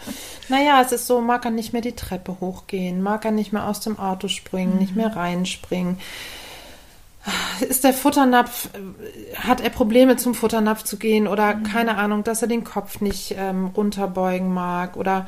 naja, 0.48 0.82
es 0.82 0.92
ist 0.92 1.06
so, 1.06 1.20
mag 1.20 1.44
er 1.44 1.50
nicht 1.50 1.72
mehr 1.72 1.82
die 1.82 1.96
Treppe 1.96 2.36
hochgehen, 2.40 3.02
mag 3.02 3.24
er 3.24 3.30
nicht 3.30 3.52
mehr 3.52 3.66
aus 3.66 3.80
dem 3.80 3.98
Auto 3.98 4.28
springen, 4.28 4.74
mhm. 4.74 4.78
nicht 4.78 4.96
mehr 4.96 5.16
reinspringen. 5.16 5.98
Ist 7.60 7.84
der 7.84 7.92
Futternapf, 7.92 8.70
hat 9.36 9.60
er 9.60 9.70
Probleme 9.70 10.16
zum 10.16 10.34
Futternapf 10.34 10.84
zu 10.84 10.96
gehen 10.96 11.26
oder 11.26 11.54
mhm. 11.54 11.62
keine 11.64 11.96
Ahnung, 11.96 12.24
dass 12.24 12.42
er 12.42 12.48
den 12.48 12.64
Kopf 12.64 13.00
nicht 13.00 13.34
ähm, 13.36 13.66
runterbeugen 13.68 14.52
mag 14.52 14.96
oder 14.96 15.26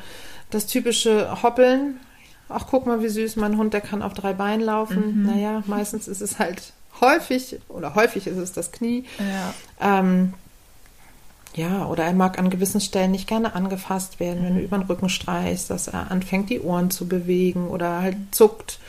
das 0.49 0.65
typische 0.67 1.41
Hoppeln, 1.41 1.99
ach 2.49 2.67
guck 2.69 2.85
mal, 2.85 3.01
wie 3.01 3.09
süß, 3.09 3.35
mein 3.35 3.57
Hund, 3.57 3.73
der 3.73 3.81
kann 3.81 4.01
auf 4.01 4.13
drei 4.13 4.33
Beinen 4.33 4.65
laufen. 4.65 5.21
Mhm. 5.21 5.25
Naja, 5.25 5.63
meistens 5.67 6.07
ist 6.07 6.21
es 6.21 6.39
halt 6.39 6.73
häufig, 7.01 7.59
oder 7.69 7.95
häufig 7.95 8.27
ist 8.27 8.37
es 8.37 8.51
das 8.51 8.71
Knie. 8.71 9.05
Ja. 9.19 9.99
Ähm, 9.99 10.33
ja, 11.55 11.85
oder 11.85 12.05
er 12.05 12.13
mag 12.13 12.39
an 12.39 12.49
gewissen 12.49 12.81
Stellen 12.81 13.11
nicht 13.11 13.27
gerne 13.27 13.53
angefasst 13.53 14.19
werden, 14.19 14.41
mhm. 14.41 14.45
wenn 14.45 14.55
du 14.55 14.61
über 14.61 14.77
den 14.77 14.87
Rücken 14.87 15.09
streichst, 15.09 15.69
dass 15.69 15.87
er 15.87 16.11
anfängt, 16.11 16.49
die 16.49 16.61
Ohren 16.61 16.91
zu 16.91 17.07
bewegen 17.07 17.67
oder 17.67 18.01
halt 18.01 18.17
zuckt. 18.31 18.79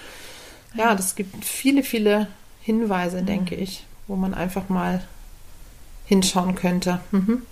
Ja, 0.75 0.95
das 0.95 1.15
gibt 1.15 1.45
viele, 1.45 1.83
viele 1.83 2.27
Hinweise, 2.61 3.23
mhm. 3.23 3.27
denke 3.27 3.55
ich, 3.55 3.85
wo 4.07 4.17
man 4.17 4.35
einfach 4.35 4.69
mal 4.69 5.03
hinschauen 6.07 6.55
könnte. 6.55 7.01
Mhm. 7.11 7.43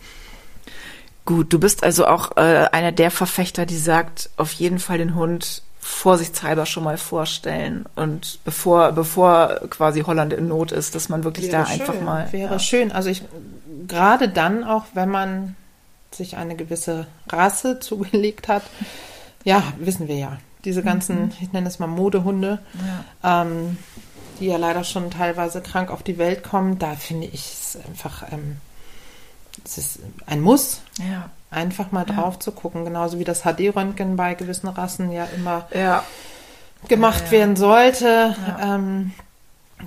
Gut, 1.25 1.53
du 1.53 1.61
bist 1.61 1.85
also 1.85 2.07
auch 2.07 2.37
äh, 2.37 2.69
einer 2.73 2.91
der 2.91 3.11
Verfechter, 3.11 3.65
die 3.65 3.79
sagt, 3.79 4.31
auf 4.37 4.53
jeden 4.53 4.81
Fall 4.81 4.99
den 4.99 5.15
Hund 5.15 5.63
vorsichtshalber 5.85 6.65
schon 6.65 6.85
mal 6.85 6.97
vorstellen 6.97 7.87
und 7.97 8.39
bevor 8.45 8.93
bevor 8.93 9.61
quasi 9.69 10.03
Holland 10.03 10.33
in 10.33 10.47
Not 10.47 10.71
ist, 10.71 10.95
dass 10.95 11.09
man 11.09 11.25
wirklich 11.25 11.51
wäre 11.51 11.65
da 11.65 11.67
schön, 11.67 11.81
einfach 11.81 12.01
mal 12.01 12.33
wäre 12.33 12.53
ja. 12.53 12.59
schön. 12.61 12.93
Also 12.93 13.11
ich 13.11 13.23
gerade 13.89 14.29
dann 14.29 14.63
auch, 14.63 14.85
wenn 14.95 15.09
man 15.09 15.57
sich 16.13 16.37
eine 16.37 16.55
gewisse 16.55 17.09
Rasse 17.29 17.81
zugelegt 17.81 18.47
hat, 18.47 18.63
ja, 19.43 19.65
wissen 19.79 20.07
wir 20.07 20.17
ja, 20.17 20.39
diese 20.65 20.85
ganzen, 20.85 21.25
mhm. 21.25 21.33
ich 21.41 21.53
nenne 21.53 21.67
es 21.67 21.81
mal 21.81 21.89
Modehunde, 21.89 22.61
ja. 23.23 23.43
Ähm, 23.43 23.77
die 24.39 24.47
ja 24.47 24.59
leider 24.59 24.85
schon 24.85 25.11
teilweise 25.11 25.63
krank 25.63 25.91
auf 25.91 26.05
die 26.05 26.17
Welt 26.17 26.45
kommen, 26.45 26.79
da 26.79 26.95
finde 26.95 27.27
ich 27.27 27.53
es 27.53 27.79
einfach, 27.89 28.31
ähm, 28.31 28.59
es 29.65 29.79
ist 29.79 29.99
ein 30.27 30.41
Muss. 30.41 30.81
Ja 30.99 31.29
einfach 31.53 31.93
mal 31.93 32.05
drauf 32.05 32.39
zu 32.39 32.53
gucken, 32.53 32.85
genauso 32.85 33.19
wie 33.19 33.25
das 33.25 33.43
HD-Röntgen 33.43 34.17
bei 34.17 34.35
gewissen 34.35 34.69
Rassen 34.69 35.13
ja 35.13 35.27
immer 35.37 35.67
ja. 35.75 36.05
gemacht 36.89 37.25
ja, 37.27 37.31
werden 37.33 37.57
sollte. 37.57 38.35
Ähm, 38.61 39.13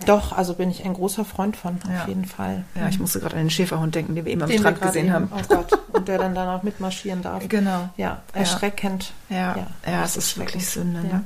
doch, 0.06 0.34
also 0.34 0.56
bin 0.56 0.70
ich 0.70 0.84
ein 0.84 0.94
großer 0.94 1.24
Freund 1.24 1.56
von, 1.56 1.80
auf 1.84 2.08
jeden 2.08 2.26
Fall. 2.26 2.66
Ja, 2.76 2.90
ich 2.90 3.00
musste 3.00 3.20
gerade 3.20 3.36
an 3.36 3.44
den 3.44 3.50
Schäferhund 3.50 3.96
denken, 3.96 4.16
den 4.16 4.26
wir 4.26 4.32
eben 4.32 4.44
am 4.44 4.50
den 4.50 4.60
Strand 4.60 4.82
gesehen 4.82 5.14
haben. 5.14 5.32
Oh 5.34 5.42
Gott, 5.48 5.80
und 5.94 6.08
der 6.08 6.18
dann 6.18 6.36
dann 6.36 6.50
auch 6.50 6.64
mitmarschieren 6.64 7.22
darf. 7.22 7.44
Genau. 7.56 7.90
Ja, 7.96 8.22
erschreckend. 8.34 9.14
Ja, 9.30 9.56
ja, 9.56 9.68
ja 9.88 10.04
es 10.04 10.18
ist 10.18 10.38
wirklich 10.38 10.68
Sünde. 10.68 11.02
Ne? 11.02 11.24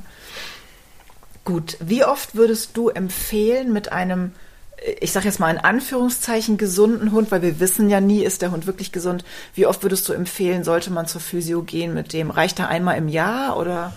Gut, 1.44 1.76
wie 1.80 2.04
oft 2.04 2.34
würdest 2.36 2.76
du 2.76 2.90
empfehlen 2.90 3.72
mit 3.72 3.90
einem, 3.90 4.32
ich 5.00 5.12
sage 5.12 5.26
jetzt 5.26 5.40
mal 5.40 5.50
in 5.50 5.58
Anführungszeichen, 5.58 6.56
gesunden 6.56 7.12
Hund, 7.12 7.30
weil 7.30 7.42
wir 7.42 7.60
wissen 7.60 7.90
ja 7.90 8.00
nie, 8.00 8.24
ist 8.24 8.42
der 8.42 8.50
Hund 8.50 8.66
wirklich 8.66 8.92
gesund. 8.92 9.24
Wie 9.54 9.66
oft 9.66 9.82
würdest 9.82 10.08
du 10.08 10.12
empfehlen, 10.12 10.64
sollte 10.64 10.90
man 10.90 11.06
zur 11.06 11.20
Physio 11.20 11.62
gehen 11.62 11.92
mit 11.92 12.12
dem? 12.12 12.30
Reicht 12.30 12.58
er 12.58 12.68
einmal 12.68 12.96
im 12.96 13.08
Jahr 13.08 13.58
oder? 13.58 13.92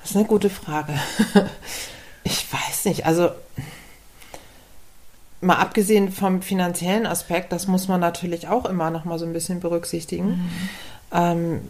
Das 0.00 0.10
ist 0.10 0.16
eine 0.16 0.26
gute 0.26 0.50
Frage. 0.50 0.94
Ich 2.24 2.46
weiß 2.52 2.84
nicht. 2.84 3.06
Also 3.06 3.30
mal 5.40 5.56
abgesehen 5.56 6.12
vom 6.12 6.42
finanziellen 6.42 7.06
Aspekt, 7.06 7.52
das 7.52 7.66
muss 7.66 7.88
man 7.88 8.00
natürlich 8.00 8.48
auch 8.48 8.66
immer 8.66 8.90
noch 8.90 9.06
mal 9.06 9.18
so 9.18 9.24
ein 9.24 9.32
bisschen 9.32 9.60
berücksichtigen. 9.60 10.26
Mhm. 10.26 10.50
Ähm, 11.10 11.60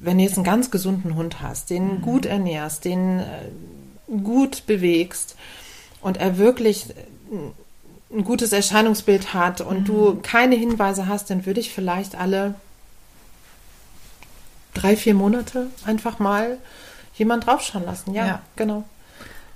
wenn 0.00 0.18
du 0.18 0.24
jetzt 0.24 0.36
einen 0.36 0.44
ganz 0.44 0.72
gesunden 0.72 1.14
Hund 1.14 1.40
hast, 1.40 1.70
den 1.70 1.98
mhm. 1.98 2.02
gut 2.02 2.26
ernährst, 2.26 2.84
den 2.84 3.20
äh, 3.20 3.24
gut 4.24 4.66
bewegst 4.66 5.36
und 6.02 6.18
er 6.18 6.36
wirklich 6.36 6.86
ein 8.12 8.24
gutes 8.24 8.52
Erscheinungsbild 8.52 9.32
hat 9.32 9.60
und 9.60 9.80
mhm. 9.80 9.84
du 9.84 10.18
keine 10.22 10.54
Hinweise 10.54 11.06
hast, 11.06 11.30
dann 11.30 11.46
würde 11.46 11.60
ich 11.60 11.72
vielleicht 11.72 12.14
alle 12.14 12.54
drei, 14.74 14.96
vier 14.96 15.14
Monate 15.14 15.68
einfach 15.86 16.18
mal 16.18 16.58
jemand 17.14 17.46
draufschauen 17.46 17.84
lassen. 17.84 18.14
Ja, 18.14 18.26
ja. 18.26 18.42
genau. 18.56 18.84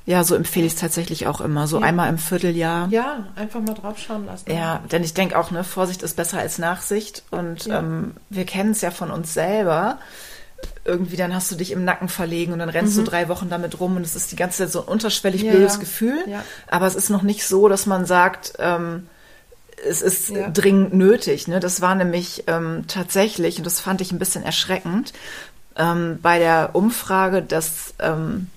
Ja, 0.06 0.22
so 0.22 0.37
empfehle 0.37 0.66
ich 0.66 0.74
es 0.74 0.78
tatsächlich 0.78 1.26
auch 1.26 1.40
immer. 1.40 1.66
So 1.66 1.80
ja. 1.80 1.87
einmal 1.87 2.09
im 2.09 2.18
Vierteljahr. 2.18 2.88
Ja, 2.90 3.26
einfach 3.35 3.61
mal 3.61 3.74
draufschauen 3.74 4.24
lassen. 4.24 4.50
Ja, 4.50 4.80
denn 4.92 5.02
ich 5.02 5.14
denke 5.14 5.37
auch, 5.37 5.50
ne, 5.50 5.64
Vorsicht 5.64 6.02
ist 6.02 6.14
besser 6.14 6.38
als 6.38 6.59
Nachsicht. 6.59 7.24
Und 7.32 7.66
ja. 7.66 7.80
ähm, 7.80 8.14
wir 8.30 8.46
kennen 8.46 8.70
es 8.70 8.82
ja 8.82 8.92
von 8.92 9.11
uns 9.11 9.35
selber. 9.35 9.98
Irgendwie 10.85 11.16
dann 11.16 11.35
hast 11.35 11.51
du 11.51 11.57
dich 11.57 11.73
im 11.73 11.85
Nacken 11.85 12.09
verlegen 12.09 12.53
und 12.53 12.61
dann 12.61 12.69
rennst 12.69 12.97
mhm. 12.97 13.05
du 13.05 13.11
drei 13.11 13.29
Wochen 13.29 13.49
damit 13.51 13.81
rum 13.81 13.97
und 13.97 14.03
es 14.03 14.14
ist 14.14 14.31
die 14.31 14.37
ganze 14.37 14.59
Zeit 14.59 14.73
so 14.73 14.83
ein 14.83 14.88
unterschwellig 14.88 15.42
ja, 15.42 15.53
blödes 15.53 15.81
Gefühl. 15.81 16.19
Aber 16.69 16.87
es 16.87 16.95
ist 16.95 17.11
noch 17.11 17.23
nicht 17.23 17.47
so, 17.47 17.69
dass 17.69 17.87
man 17.87 18.07
sagt, 18.07 18.55
ähm, 18.59 19.09
es 19.85 20.01
ist 20.03 20.33
dringend 20.55 20.95
nötig. 20.95 21.49
Ne? 21.49 21.61
Das 21.61 21.81
war 21.81 21.95
nämlich 21.95 22.45
ähm, 22.47 22.85
tatsächlich, 22.88 23.59
und 23.59 23.64
das 23.64 23.81
fand 23.81 24.01
ich 24.01 24.12
ein 24.12 24.19
bisschen 24.19 24.42
erschreckend, 24.42 25.12
ähm, 25.77 26.19
bei 26.23 26.38
der 26.38 26.71
Umfrage, 26.73 27.42
dass 27.42 27.95
ähm, 27.99 28.49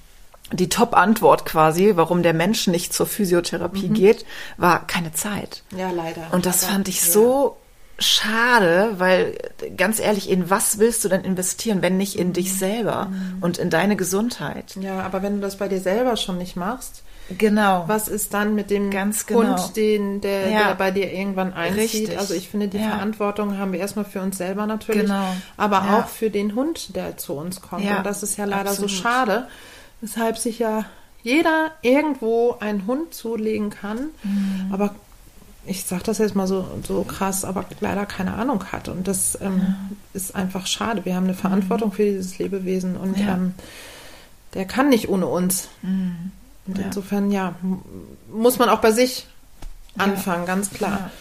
die 0.52 0.70
Top-Antwort 0.70 1.46
quasi, 1.46 1.92
warum 1.96 2.24
der 2.24 2.34
Mensch 2.34 2.68
nicht 2.68 2.94
zur 2.94 3.06
Physiotherapie 3.06 3.90
mhm. 3.90 3.94
geht, 3.94 4.26
war 4.58 4.86
keine 4.88 5.14
Zeit. 5.14 5.64
Ja, 5.76 5.92
leider. 5.92 6.28
Und 6.32 6.46
das 6.46 6.64
Aber, 6.64 6.74
fand 6.74 6.88
ich 6.88 7.02
ja. 7.02 7.12
so 7.12 7.58
schade, 8.00 8.96
weil 8.98 9.38
ganz 9.78 10.00
ehrlich, 10.00 10.30
in 10.30 10.50
was 10.50 10.80
willst 10.80 11.04
du 11.04 11.10
denn 11.10 11.24
investieren, 11.24 11.82
wenn 11.82 11.98
nicht 11.98 12.18
in 12.18 12.34
dich 12.34 12.54
selber 12.58 13.06
mhm. 13.06 13.38
und 13.42 13.58
in 13.58 13.70
deine 13.70 13.96
Gesundheit? 13.96 14.76
Ja, 14.80 15.02
aber 15.02 15.22
wenn 15.22 15.36
du 15.36 15.42
das 15.42 15.58
bei 15.58 15.68
dir 15.68 15.80
selber 15.80 16.18
schon 16.18 16.38
nicht 16.38 16.56
machst, 16.56 17.04
Genau. 17.38 17.84
Was 17.88 18.08
ist 18.08 18.34
dann 18.34 18.56
mit 18.56 18.70
dem 18.70 18.90
Ganz 18.90 19.26
genau. 19.26 19.42
Hund, 19.42 19.76
den, 19.76 20.22
der, 20.22 20.50
ja. 20.50 20.68
der 20.68 20.76
bei 20.76 20.92
dir 20.92 21.12
irgendwann 21.12 21.54
einzieht? 21.54 21.80
Richtig. 21.80 22.18
Also 22.18 22.34
ich 22.34 22.50
finde, 22.50 22.68
die 22.68 22.78
ja. 22.78 22.90
Verantwortung 22.90 23.58
haben 23.58 23.72
wir 23.72 23.80
erstmal 23.80 24.06
für 24.06 24.22
uns 24.22 24.38
selber 24.38 24.66
natürlich, 24.66 25.04
genau. 25.04 25.36
aber 25.56 25.78
ja. 25.78 26.00
auch 26.00 26.08
für 26.08 26.30
den 26.30 26.56
Hund, 26.56 26.96
der 26.96 27.18
zu 27.18 27.34
uns 27.34 27.62
kommt. 27.62 27.86
Und 27.86 28.04
das 28.04 28.24
ist 28.24 28.38
ja 28.38 28.46
leider 28.46 28.72
Absolut. 28.72 28.90
so 28.90 28.98
schade, 28.98 29.48
weshalb 30.02 30.38
sich 30.38 30.60
ja 30.60 30.86
jeder 31.22 31.72
irgendwo 31.82 32.58
einen 32.60 32.88
Hund 32.88 33.14
zulegen 33.14 33.70
kann, 33.70 34.10
mhm. 34.24 34.70
aber 34.72 34.96
ich 35.66 35.86
sage 35.86 36.04
das 36.04 36.18
jetzt 36.18 36.36
mal 36.36 36.48
so, 36.48 36.68
so 36.88 37.04
krass, 37.04 37.46
aber 37.46 37.66
leider 37.80 38.06
keine 38.06 38.34
Ahnung 38.34 38.64
hat. 38.72 38.88
Und 38.88 39.08
das 39.08 39.38
ähm, 39.42 39.62
ja. 39.62 39.76
ist 40.14 40.36
einfach 40.36 40.68
schade. 40.68 41.06
Wir 41.06 41.16
haben 41.16 41.26
eine 41.26 41.34
Verantwortung 41.34 41.90
mhm. 41.90 41.94
für 41.94 42.06
dieses 42.06 42.38
Lebewesen 42.40 42.96
und 42.96 43.18
ja. 43.18 43.34
ähm, 43.34 43.54
der 44.54 44.66
kann 44.66 44.90
nicht 44.90 45.10
ohne 45.10 45.28
uns. 45.28 45.70
Mhm. 45.82 46.32
Und 46.66 46.78
ja. 46.78 46.86
insofern, 46.86 47.32
ja, 47.32 47.56
muss 48.32 48.60
man 48.60 48.70
auch 48.70 48.80
bei 48.80 48.92
sich 48.92 49.28
anfangen, 49.98 50.46
ganz 50.46 50.70
klar. 50.72 51.12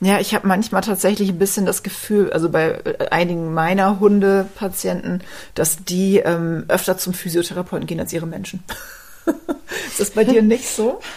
Ja, 0.00 0.18
ich 0.18 0.34
habe 0.34 0.48
manchmal 0.48 0.82
tatsächlich 0.82 1.28
ein 1.28 1.38
bisschen 1.38 1.64
das 1.64 1.84
Gefühl, 1.84 2.32
also 2.32 2.48
bei 2.48 2.80
äh, 2.84 3.08
einigen 3.10 3.54
meiner 3.54 4.00
Hundepatienten, 4.00 5.22
dass 5.54 5.84
die 5.84 6.18
ähm, 6.18 6.64
öfter 6.66 6.98
zum 6.98 7.14
Physiotherapeuten 7.14 7.86
gehen 7.86 8.00
als 8.00 8.12
ihre 8.12 8.26
Menschen. 8.26 8.64
ist 9.86 10.00
das 10.00 10.10
bei 10.10 10.24
dir 10.24 10.42
nicht 10.42 10.68
so? 10.68 11.00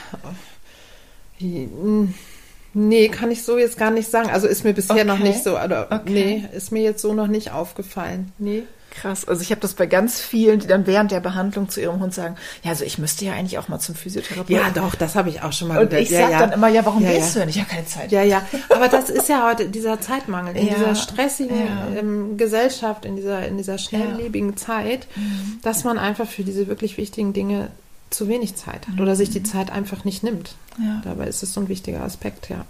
Nee, 1.39 3.07
kann 3.07 3.31
ich 3.31 3.43
so 3.43 3.57
jetzt 3.57 3.77
gar 3.77 3.89
nicht 3.89 4.11
sagen. 4.11 4.29
Also 4.29 4.47
ist 4.47 4.65
mir 4.65 4.73
bisher 4.73 4.97
okay. 4.97 5.05
noch 5.05 5.19
nicht 5.19 5.43
so, 5.43 5.57
oder 5.57 5.87
okay. 5.91 6.01
nee, 6.05 6.45
ist 6.53 6.73
mir 6.73 6.83
jetzt 6.83 7.01
so 7.01 7.13
noch 7.13 7.27
nicht 7.27 7.51
aufgefallen. 7.51 8.33
Nee. 8.37 8.63
Krass. 8.91 9.27
Also 9.27 9.41
ich 9.41 9.51
habe 9.51 9.61
das 9.61 9.73
bei 9.73 9.85
ganz 9.87 10.21
vielen, 10.21 10.59
die 10.59 10.67
dann 10.67 10.87
während 10.87 11.11
der 11.11 11.19
Behandlung 11.19 11.69
zu 11.69 11.81
ihrem 11.81 11.99
Hund 11.99 12.13
sagen, 12.13 12.35
ja, 12.63 12.71
also 12.71 12.85
ich 12.85 12.97
müsste 12.97 13.25
ja 13.25 13.33
eigentlich 13.33 13.57
auch 13.57 13.67
mal 13.67 13.79
zum 13.79 13.95
Physiotherapeuten. 13.95 14.55
Ja, 14.55 14.69
doch, 14.69 14.95
das 14.95 15.15
habe 15.15 15.29
ich 15.29 15.41
auch 15.41 15.51
schon 15.51 15.67
mal 15.67 15.79
Und 15.79 15.91
ich 15.93 16.09
ja, 16.09 16.21
sage 16.21 16.31
ja. 16.31 16.39
dann 16.39 16.51
immer, 16.53 16.69
ja, 16.69 16.85
warum 16.85 17.03
ja, 17.03 17.11
gehst 17.11 17.29
ja. 17.29 17.33
du 17.33 17.39
denn? 17.39 17.49
Ich 17.49 17.59
habe 17.59 17.69
keine 17.69 17.85
Zeit. 17.85 18.11
Ja, 18.11 18.23
ja. 18.23 18.41
Aber 18.69 18.87
das 18.87 19.09
ist 19.09 19.27
ja 19.27 19.49
heute 19.49 19.67
dieser 19.67 19.99
Zeitmangel, 19.99 20.55
in 20.55 20.69
dieser 20.69 20.95
stressigen 20.95 21.67
ähm, 21.97 22.37
Gesellschaft, 22.37 23.05
in 23.05 23.17
dieser, 23.17 23.45
in 23.45 23.57
dieser 23.57 23.77
schnelllebigen 23.77 24.55
Zeit, 24.55 25.07
mhm. 25.15 25.59
dass 25.61 25.83
man 25.83 25.97
einfach 25.97 26.27
für 26.27 26.43
diese 26.43 26.67
wirklich 26.67 26.97
wichtigen 26.97 27.33
Dinge 27.33 27.69
zu 28.15 28.27
wenig 28.27 28.55
Zeit 28.55 28.87
hat 28.87 28.99
oder 28.99 29.15
sich 29.15 29.29
die 29.29 29.39
mhm. 29.39 29.45
Zeit 29.45 29.71
einfach 29.71 30.05
nicht 30.05 30.23
nimmt. 30.23 30.55
Ja. 30.79 31.01
Dabei 31.03 31.27
ist 31.27 31.43
es 31.43 31.53
so 31.53 31.61
ein 31.61 31.67
wichtiger 31.67 32.03
Aspekt, 32.03 32.49
ja. 32.49 32.65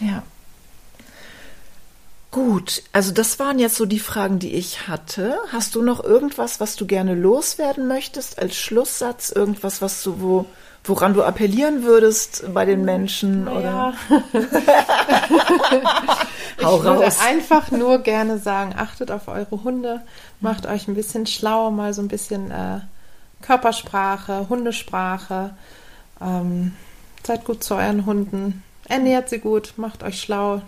Ja. 0.00 0.22
Gut, 2.32 2.82
also 2.92 3.12
das 3.12 3.38
waren 3.38 3.58
jetzt 3.58 3.76
so 3.76 3.84
die 3.84 3.98
Fragen, 3.98 4.38
die 4.38 4.54
ich 4.54 4.88
hatte. 4.88 5.36
Hast 5.52 5.74
du 5.74 5.82
noch 5.82 6.02
irgendwas, 6.02 6.60
was 6.60 6.76
du 6.76 6.86
gerne 6.86 7.14
loswerden 7.14 7.86
möchtest 7.86 8.38
als 8.38 8.56
Schlusssatz? 8.56 9.30
Irgendwas, 9.30 9.82
was 9.82 10.02
du 10.02 10.22
wo, 10.22 10.46
woran 10.84 11.12
du 11.12 11.24
appellieren 11.24 11.82
würdest 11.82 12.42
bei 12.54 12.64
den 12.64 12.86
Menschen? 12.86 13.44
Naja. 13.44 13.92
Oder? 14.08 14.22
Hau 16.62 16.78
ich 16.78 16.84
würde 16.84 17.12
einfach 17.20 17.70
nur 17.70 17.98
gerne 17.98 18.38
sagen, 18.38 18.76
achtet 18.78 19.10
auf 19.10 19.28
eure 19.28 19.62
Hunde, 19.62 20.00
macht 20.40 20.64
euch 20.64 20.88
ein 20.88 20.94
bisschen 20.94 21.26
schlau, 21.26 21.70
mal 21.70 21.92
so 21.92 22.00
ein 22.00 22.08
bisschen 22.08 22.50
äh, 22.50 22.80
Körpersprache, 23.42 24.48
Hundesprache. 24.48 25.54
Ähm, 26.20 26.74
seid 27.24 27.44
gut 27.44 27.62
zu 27.62 27.74
euren 27.74 28.06
Hunden, 28.06 28.62
ernährt 28.88 29.28
sie 29.28 29.38
gut, 29.38 29.74
macht 29.76 30.02
euch 30.02 30.20
schlau, 30.20 30.62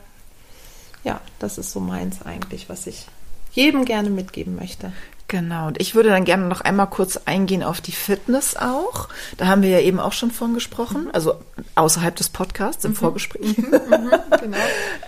ja, 1.04 1.20
das 1.38 1.58
ist 1.58 1.70
so 1.70 1.80
meins 1.80 2.22
eigentlich, 2.22 2.68
was 2.68 2.86
ich 2.86 3.06
jedem 3.52 3.84
gerne 3.84 4.10
mitgeben 4.10 4.56
möchte. 4.56 4.92
Genau, 5.28 5.68
und 5.68 5.80
ich 5.80 5.94
würde 5.94 6.10
dann 6.10 6.24
gerne 6.24 6.46
noch 6.46 6.60
einmal 6.60 6.86
kurz 6.86 7.18
eingehen 7.24 7.62
auf 7.62 7.80
die 7.80 7.92
Fitness 7.92 8.56
auch. 8.56 9.08
Da 9.38 9.46
haben 9.46 9.62
wir 9.62 9.70
ja 9.70 9.80
eben 9.80 9.98
auch 9.98 10.12
schon 10.12 10.30
von 10.30 10.52
gesprochen, 10.52 11.08
also 11.12 11.34
außerhalb 11.76 12.14
des 12.14 12.28
Podcasts 12.28 12.84
im 12.84 12.90
mhm. 12.92 12.96
Vorgespräch. 12.96 13.56
Mhm, 13.56 13.64
mhm, 13.70 14.10
genau. 14.40 14.56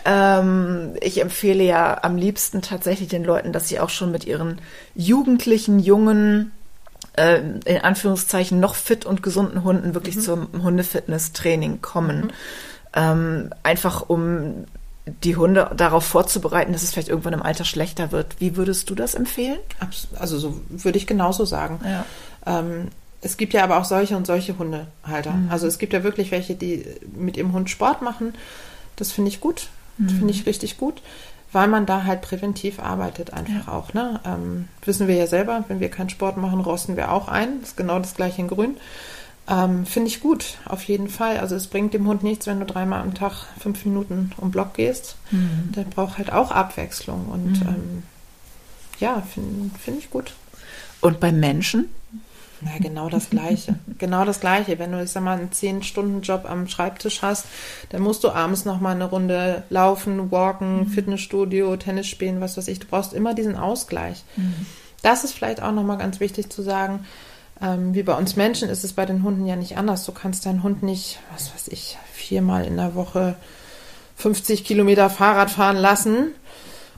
ähm, 0.04 0.94
ich 1.02 1.20
empfehle 1.20 1.62
ja 1.62 2.02
am 2.02 2.16
liebsten 2.16 2.62
tatsächlich 2.62 3.08
den 3.08 3.24
Leuten, 3.24 3.52
dass 3.52 3.68
sie 3.68 3.78
auch 3.78 3.90
schon 3.90 4.10
mit 4.10 4.24
ihren 4.24 4.60
jugendlichen, 4.94 5.78
jungen, 5.78 6.50
äh, 7.16 7.40
in 7.64 7.80
Anführungszeichen 7.80 8.60
noch 8.60 8.74
fit 8.74 9.04
und 9.04 9.22
gesunden 9.22 9.64
Hunden 9.64 9.94
wirklich 9.94 10.16
mhm. 10.16 10.20
zum 10.20 10.62
Hundefitness-Training 10.62 11.80
kommen. 11.82 12.20
Mhm. 12.20 12.30
Ähm, 12.94 13.50
einfach 13.62 14.08
um 14.08 14.66
die 15.22 15.36
Hunde 15.36 15.70
darauf 15.76 16.04
vorzubereiten, 16.04 16.72
dass 16.72 16.82
es 16.82 16.92
vielleicht 16.92 17.08
irgendwann 17.08 17.34
im 17.34 17.42
Alter 17.42 17.64
schlechter 17.64 18.10
wird. 18.10 18.36
Wie 18.40 18.56
würdest 18.56 18.90
du 18.90 18.94
das 18.94 19.14
empfehlen? 19.14 19.58
Also 20.18 20.38
so 20.38 20.60
würde 20.68 20.98
ich 20.98 21.06
genauso 21.06 21.44
sagen. 21.44 21.80
Ja. 21.84 22.04
Ähm, 22.44 22.88
es 23.22 23.36
gibt 23.36 23.52
ja 23.52 23.64
aber 23.64 23.78
auch 23.78 23.84
solche 23.84 24.16
und 24.16 24.26
solche 24.26 24.58
Hundehalter. 24.58 25.32
Mhm. 25.32 25.50
Also 25.50 25.66
es 25.66 25.78
gibt 25.78 25.92
ja 25.92 26.02
wirklich 26.02 26.30
welche, 26.30 26.54
die 26.54 26.84
mit 27.14 27.36
ihrem 27.36 27.52
Hund 27.52 27.70
Sport 27.70 28.02
machen. 28.02 28.34
Das 28.96 29.12
finde 29.12 29.28
ich 29.28 29.40
gut. 29.40 29.68
Mhm. 29.98 30.08
Finde 30.10 30.30
ich 30.32 30.46
richtig 30.46 30.76
gut, 30.76 31.02
weil 31.56 31.68
man 31.68 31.86
da 31.86 32.04
halt 32.04 32.20
präventiv 32.20 32.80
arbeitet 32.80 33.32
einfach 33.32 33.66
ja. 33.66 33.72
auch. 33.72 33.94
Ne? 33.94 34.20
Ähm, 34.26 34.68
wissen 34.84 35.08
wir 35.08 35.14
ja 35.14 35.26
selber, 35.26 35.64
wenn 35.68 35.80
wir 35.80 35.88
keinen 35.88 36.10
Sport 36.10 36.36
machen, 36.36 36.60
rosten 36.60 36.98
wir 36.98 37.10
auch 37.10 37.28
ein. 37.28 37.60
Das 37.62 37.70
ist 37.70 37.76
genau 37.78 37.98
das 37.98 38.14
gleiche 38.14 38.42
in 38.42 38.48
Grün. 38.48 38.76
Ähm, 39.48 39.86
Finde 39.86 40.08
ich 40.08 40.20
gut, 40.20 40.58
auf 40.66 40.82
jeden 40.82 41.08
Fall. 41.08 41.38
Also 41.38 41.56
es 41.56 41.68
bringt 41.68 41.94
dem 41.94 42.06
Hund 42.06 42.22
nichts, 42.22 42.46
wenn 42.46 42.60
du 42.60 42.66
dreimal 42.66 43.00
am 43.00 43.14
Tag 43.14 43.46
fünf 43.58 43.86
Minuten 43.86 44.32
um 44.36 44.50
Block 44.50 44.74
gehst. 44.74 45.16
Mhm. 45.30 45.72
Der 45.74 45.84
braucht 45.84 46.18
halt 46.18 46.30
auch 46.30 46.50
Abwechslung 46.50 47.24
und 47.24 47.60
mhm. 47.60 47.68
ähm, 47.68 48.02
ja, 49.00 49.22
finde 49.22 49.70
find 49.78 49.96
ich 49.96 50.10
gut. 50.10 50.34
Und 51.00 51.20
beim 51.20 51.40
Menschen? 51.40 51.86
Na, 52.60 52.70
genau 52.78 53.08
das 53.08 53.30
Gleiche. 53.30 53.74
genau 53.98 54.24
das 54.24 54.40
Gleiche. 54.40 54.78
Wenn 54.78 54.92
du, 54.92 55.02
ich 55.02 55.10
sag 55.10 55.22
mal, 55.22 55.38
einen 55.38 55.52
zehn 55.52 55.82
stunden 55.82 56.22
job 56.22 56.46
am 56.48 56.68
Schreibtisch 56.68 57.22
hast, 57.22 57.46
dann 57.90 58.02
musst 58.02 58.24
du 58.24 58.30
abends 58.30 58.64
nochmal 58.64 58.94
eine 58.94 59.04
Runde 59.04 59.64
laufen, 59.68 60.30
walken, 60.30 60.78
mhm. 60.78 60.86
Fitnessstudio, 60.88 61.76
Tennis 61.76 62.06
spielen, 62.06 62.40
was 62.40 62.56
weiß 62.56 62.68
ich. 62.68 62.78
Du 62.78 62.86
brauchst 62.86 63.12
immer 63.12 63.34
diesen 63.34 63.56
Ausgleich. 63.56 64.24
Mhm. 64.36 64.66
Das 65.02 65.24
ist 65.24 65.34
vielleicht 65.34 65.62
auch 65.62 65.72
nochmal 65.72 65.98
ganz 65.98 66.20
wichtig 66.20 66.50
zu 66.50 66.62
sagen. 66.62 67.04
Ähm, 67.60 67.94
wie 67.94 68.02
bei 68.02 68.14
uns 68.14 68.36
Menschen 68.36 68.68
ist 68.68 68.84
es 68.84 68.92
bei 68.92 69.06
den 69.06 69.22
Hunden 69.22 69.46
ja 69.46 69.56
nicht 69.56 69.78
anders. 69.78 70.04
Du 70.04 70.12
kannst 70.12 70.46
deinen 70.46 70.62
Hund 70.62 70.82
nicht, 70.82 71.18
was 71.32 71.52
weiß 71.52 71.68
ich, 71.68 71.98
viermal 72.12 72.64
in 72.64 72.76
der 72.76 72.94
Woche 72.94 73.36
50 74.16 74.64
Kilometer 74.64 75.10
Fahrrad 75.10 75.50
fahren 75.50 75.76
lassen 75.76 76.32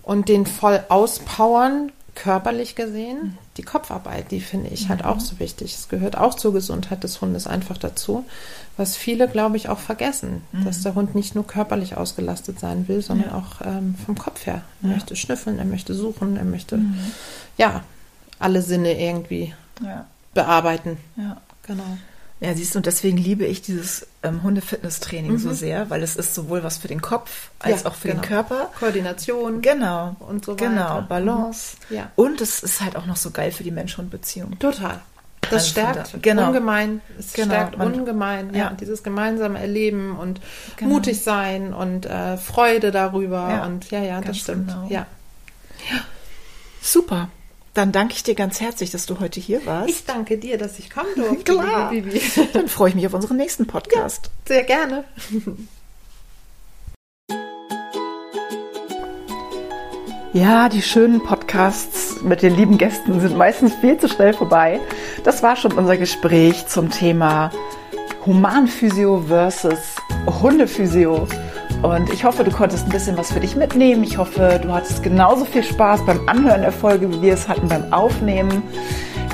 und 0.03 0.29
den 0.29 0.47
voll 0.47 0.83
auspowern, 0.89 1.93
körperlich 2.15 2.75
gesehen. 2.75 3.39
Die 3.59 3.63
Kopfarbeit, 3.63 4.31
die 4.31 4.41
finde 4.41 4.71
ich 4.71 4.89
halt 4.89 5.05
auch 5.05 5.21
so 5.21 5.39
wichtig. 5.39 5.75
Es 5.75 5.89
gehört 5.89 6.17
auch 6.17 6.35
zur 6.35 6.53
Gesundheit 6.55 7.05
des 7.05 7.21
Hundes 7.21 7.47
einfach 7.47 7.77
dazu, 7.77 8.25
was 8.77 8.97
viele, 8.97 9.29
glaube 9.29 9.57
ich, 9.57 9.69
auch 9.69 9.81
vergessen, 9.81 10.43
dass 10.65 10.83
der 10.83 10.95
Hund 10.95 11.15
nicht 11.15 11.35
nur 11.35 11.47
körperlich 11.47 11.97
ausgelastet 11.97 12.61
sein 12.61 12.89
will, 12.89 13.03
sondern 13.03 13.31
auch 13.33 13.61
ähm, 13.65 13.97
vom 14.07 14.17
Kopf 14.17 14.47
her. 14.47 14.63
Er 14.83 14.89
möchte 14.91 15.17
schnüffeln, 15.17 15.59
er 15.59 15.65
möchte 15.65 15.93
suchen, 15.95 16.37
er 16.37 16.45
möchte, 16.45 16.81
ja, 17.59 17.83
alle 18.39 18.63
Sinne 18.63 18.99
irgendwie 18.99 19.53
Ja. 19.85 20.07
bearbeiten. 20.33 20.97
Ja. 21.17 21.39
Genau. 21.67 21.99
Ja, 22.41 22.55
siehst 22.55 22.75
du, 22.75 22.79
und 22.79 22.87
deswegen 22.87 23.17
liebe 23.17 23.45
ich 23.45 23.63
dieses 23.63 24.07
ähm, 24.23 24.45
Hunde-Fitness-Training 24.45 25.39
so 25.39 25.53
sehr, 25.53 25.91
weil 25.91 26.03
es 26.05 26.15
ist 26.15 26.35
sowohl 26.37 26.63
was 26.63 26.79
für 26.79 26.87
den 26.87 27.03
Kopf 27.03 27.51
als 27.59 27.79
Mhm. 27.81 27.81
Ja, 27.85 27.91
auch 27.91 27.95
für 27.97 28.09
genau. 28.09 28.21
den 28.21 28.29
Körper. 28.29 28.71
Koordination. 28.79 29.61
Genau. 29.61 30.15
Und 30.21 30.45
so 30.45 30.55
Genau, 30.55 30.81
weiter. 30.99 31.07
Balance. 31.09 31.77
Mhm. 31.91 31.97
Ja. 31.97 32.13
Und 32.15 32.41
es 32.41 32.63
ist 32.63 32.81
halt 32.81 32.95
auch 32.95 33.07
noch 33.07 33.17
so 33.17 33.33
geil 33.33 33.51
für 33.51 33.65
die 33.65 33.73
Mensch-Hund-Beziehung. 33.73 34.57
Total. 34.61 35.01
Das 35.43 35.53
Also 35.53 35.67
stärkt 35.71 36.15
da- 36.15 36.19
genau. 36.21 36.47
ungemein. 36.49 37.01
Es 37.19 37.33
Genau, 37.33 37.47
stärkt 37.55 37.79
man- 37.79 37.93
ungemein. 37.95 38.53
Ja. 38.55 38.59
ja. 38.59 38.71
dieses 38.79 39.03
gemeinsame 39.03 39.59
Erleben 39.59 40.17
und 40.17 40.41
Genau. 40.77 40.93
mutig 40.95 41.21
sein 41.23 41.73
und 41.75 42.07
äh, 42.07 42.37
Freude 42.37 42.91
darüber. 42.93 43.49
Ja, 43.49 43.67
und 43.67 43.91
ja, 43.91 44.01
ja, 44.03 44.17
das 44.19 44.25
ganz 44.27 44.39
stimmt. 44.39 44.69
genau. 44.69 44.87
Ja. 44.91 45.07
Super. 46.81 47.31
Dann 47.79 47.93
danke 47.93 48.15
ich 48.15 48.25
dir 48.25 48.35
ganz 48.35 48.61
herzlich, 48.61 48.91
dass 48.91 49.07
du 49.07 49.21
heute 49.21 49.39
hier 49.39 49.65
warst. 49.65 49.89
Ich 49.89 50.05
danke 50.05 50.37
dir, 50.37 50.59
dass 50.59 50.81
ich 50.81 50.91
kommen 50.91 51.15
durfte, 51.15 51.53
Klar. 51.53 51.91
Bibi. 51.91 52.21
Dann 52.53 52.67
freue 52.67 52.89
ich 52.89 52.97
mich 52.97 53.07
auf 53.07 53.15
unseren 53.15 53.37
nächsten 53.37 53.69
Podcast. 53.69 54.33
Sehr 54.49 54.65
gerne. 54.65 55.05
Ja, 60.33 60.69
die 60.69 60.83
schönen 60.83 61.23
Podcasts 61.23 62.21
mit 62.21 62.43
den 62.43 62.57
lieben 62.57 62.79
Gästen 62.79 63.21
sind 63.21 63.37
meistens 63.37 63.73
viel 63.77 63.97
zu 63.97 64.09
schnell 64.09 64.35
vorbei. 64.35 64.81
Das 65.23 65.45
war 65.45 65.55
schon 65.55 65.71
unser 65.71 65.97
Gespräch 65.97 66.67
zum 66.67 66.91
Thema 66.91 67.53
Humanphysio 68.27 69.23
versus 69.29 69.95
Hundephysio. 70.27 71.29
Und 71.83 72.13
ich 72.13 72.25
hoffe, 72.25 72.43
du 72.43 72.51
konntest 72.51 72.87
ein 72.87 72.91
bisschen 72.91 73.17
was 73.17 73.33
für 73.33 73.41
dich 73.41 73.55
mitnehmen. 73.55 74.03
Ich 74.03 74.19
hoffe, 74.19 74.59
du 74.63 74.73
hattest 74.73 75.03
genauso 75.03 75.45
viel 75.45 75.63
Spaß 75.63 76.05
beim 76.05 76.29
Anhören 76.29 76.63
der 76.63 76.73
Folge, 76.73 77.11
wie 77.13 77.23
wir 77.23 77.35
es 77.35 77.49
hatten 77.49 77.69
beim 77.69 77.93
Aufnehmen. 77.93 78.63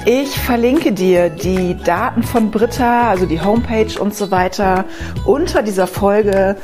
Ich 0.06 0.38
verlinke 0.38 0.92
dir 0.92 1.30
die 1.30 1.74
Daten 1.82 2.22
von 2.22 2.50
Britta, 2.50 3.08
also 3.08 3.24
die 3.24 3.40
Homepage 3.40 3.98
und 3.98 4.14
so 4.14 4.30
weiter, 4.30 4.84
unter 5.24 5.62
dieser 5.62 5.86
Folge. 5.86 6.56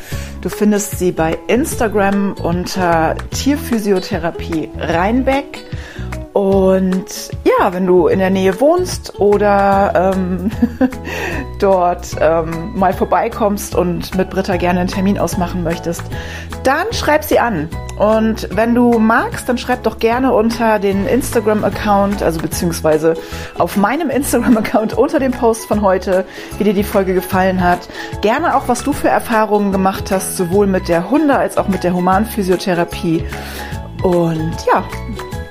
Du 0.42 0.50
findest 0.50 0.98
sie 0.98 1.10
bei 1.10 1.38
Instagram 1.46 2.34
unter 2.34 3.14
Tierphysiotherapie 3.30 4.68
Rheinbeck. 4.78 5.64
Und 6.32 7.30
ja, 7.44 7.72
wenn 7.72 7.86
du 7.86 8.06
in 8.06 8.20
der 8.20 8.30
Nähe 8.30 8.60
wohnst 8.60 9.18
oder 9.18 10.12
ähm, 10.14 10.50
dort 11.58 12.06
ähm, 12.20 12.72
mal 12.76 12.92
vorbeikommst 12.92 13.74
und 13.74 14.14
mit 14.14 14.30
Britta 14.30 14.56
gerne 14.56 14.80
einen 14.80 14.88
Termin 14.88 15.18
ausmachen 15.18 15.64
möchtest, 15.64 16.02
dann 16.62 16.92
schreib 16.92 17.24
sie 17.24 17.40
an. 17.40 17.68
Und 17.98 18.48
wenn 18.52 18.76
du 18.76 18.98
magst, 19.00 19.48
dann 19.48 19.58
schreib 19.58 19.82
doch 19.82 19.98
gerne 19.98 20.32
unter 20.32 20.78
den 20.78 21.06
Instagram-Account, 21.06 22.22
also 22.22 22.40
beziehungsweise 22.40 23.14
auf 23.58 23.76
meinem 23.76 24.08
Instagram-Account 24.08 24.96
unter 24.96 25.18
dem 25.18 25.32
Post 25.32 25.66
von 25.66 25.82
heute, 25.82 26.24
wie 26.58 26.64
dir 26.64 26.74
die 26.74 26.84
Folge 26.84 27.12
gefallen 27.12 27.60
hat. 27.60 27.88
Gerne 28.20 28.56
auch, 28.56 28.68
was 28.68 28.84
du 28.84 28.92
für 28.92 29.08
Erfahrungen 29.08 29.72
gemacht 29.72 30.12
hast, 30.12 30.36
sowohl 30.36 30.68
mit 30.68 30.88
der 30.88 31.10
Hunde- 31.10 31.36
als 31.36 31.56
auch 31.56 31.66
mit 31.66 31.82
der 31.82 31.92
Humanphysiotherapie. 31.92 33.24
Und 34.02 34.56
ja, 34.66 34.84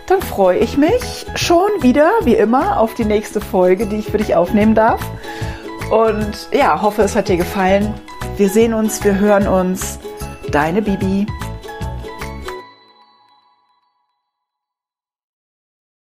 dann 0.09 0.21
freue 0.21 0.57
ich 0.59 0.77
mich 0.77 1.25
schon 1.35 1.69
wieder, 1.81 2.11
wie 2.23 2.35
immer, 2.35 2.79
auf 2.79 2.93
die 2.95 3.05
nächste 3.05 3.41
Folge, 3.41 3.85
die 3.85 3.97
ich 3.97 4.07
für 4.07 4.17
dich 4.17 4.35
aufnehmen 4.35 4.75
darf. 4.75 5.01
Und 5.91 6.49
ja, 6.51 6.81
hoffe, 6.81 7.03
es 7.03 7.15
hat 7.15 7.29
dir 7.29 7.37
gefallen. 7.37 7.93
Wir 8.37 8.49
sehen 8.49 8.73
uns, 8.73 9.03
wir 9.03 9.19
hören 9.19 9.47
uns. 9.47 9.99
Deine 10.51 10.81
Bibi. 10.81 11.27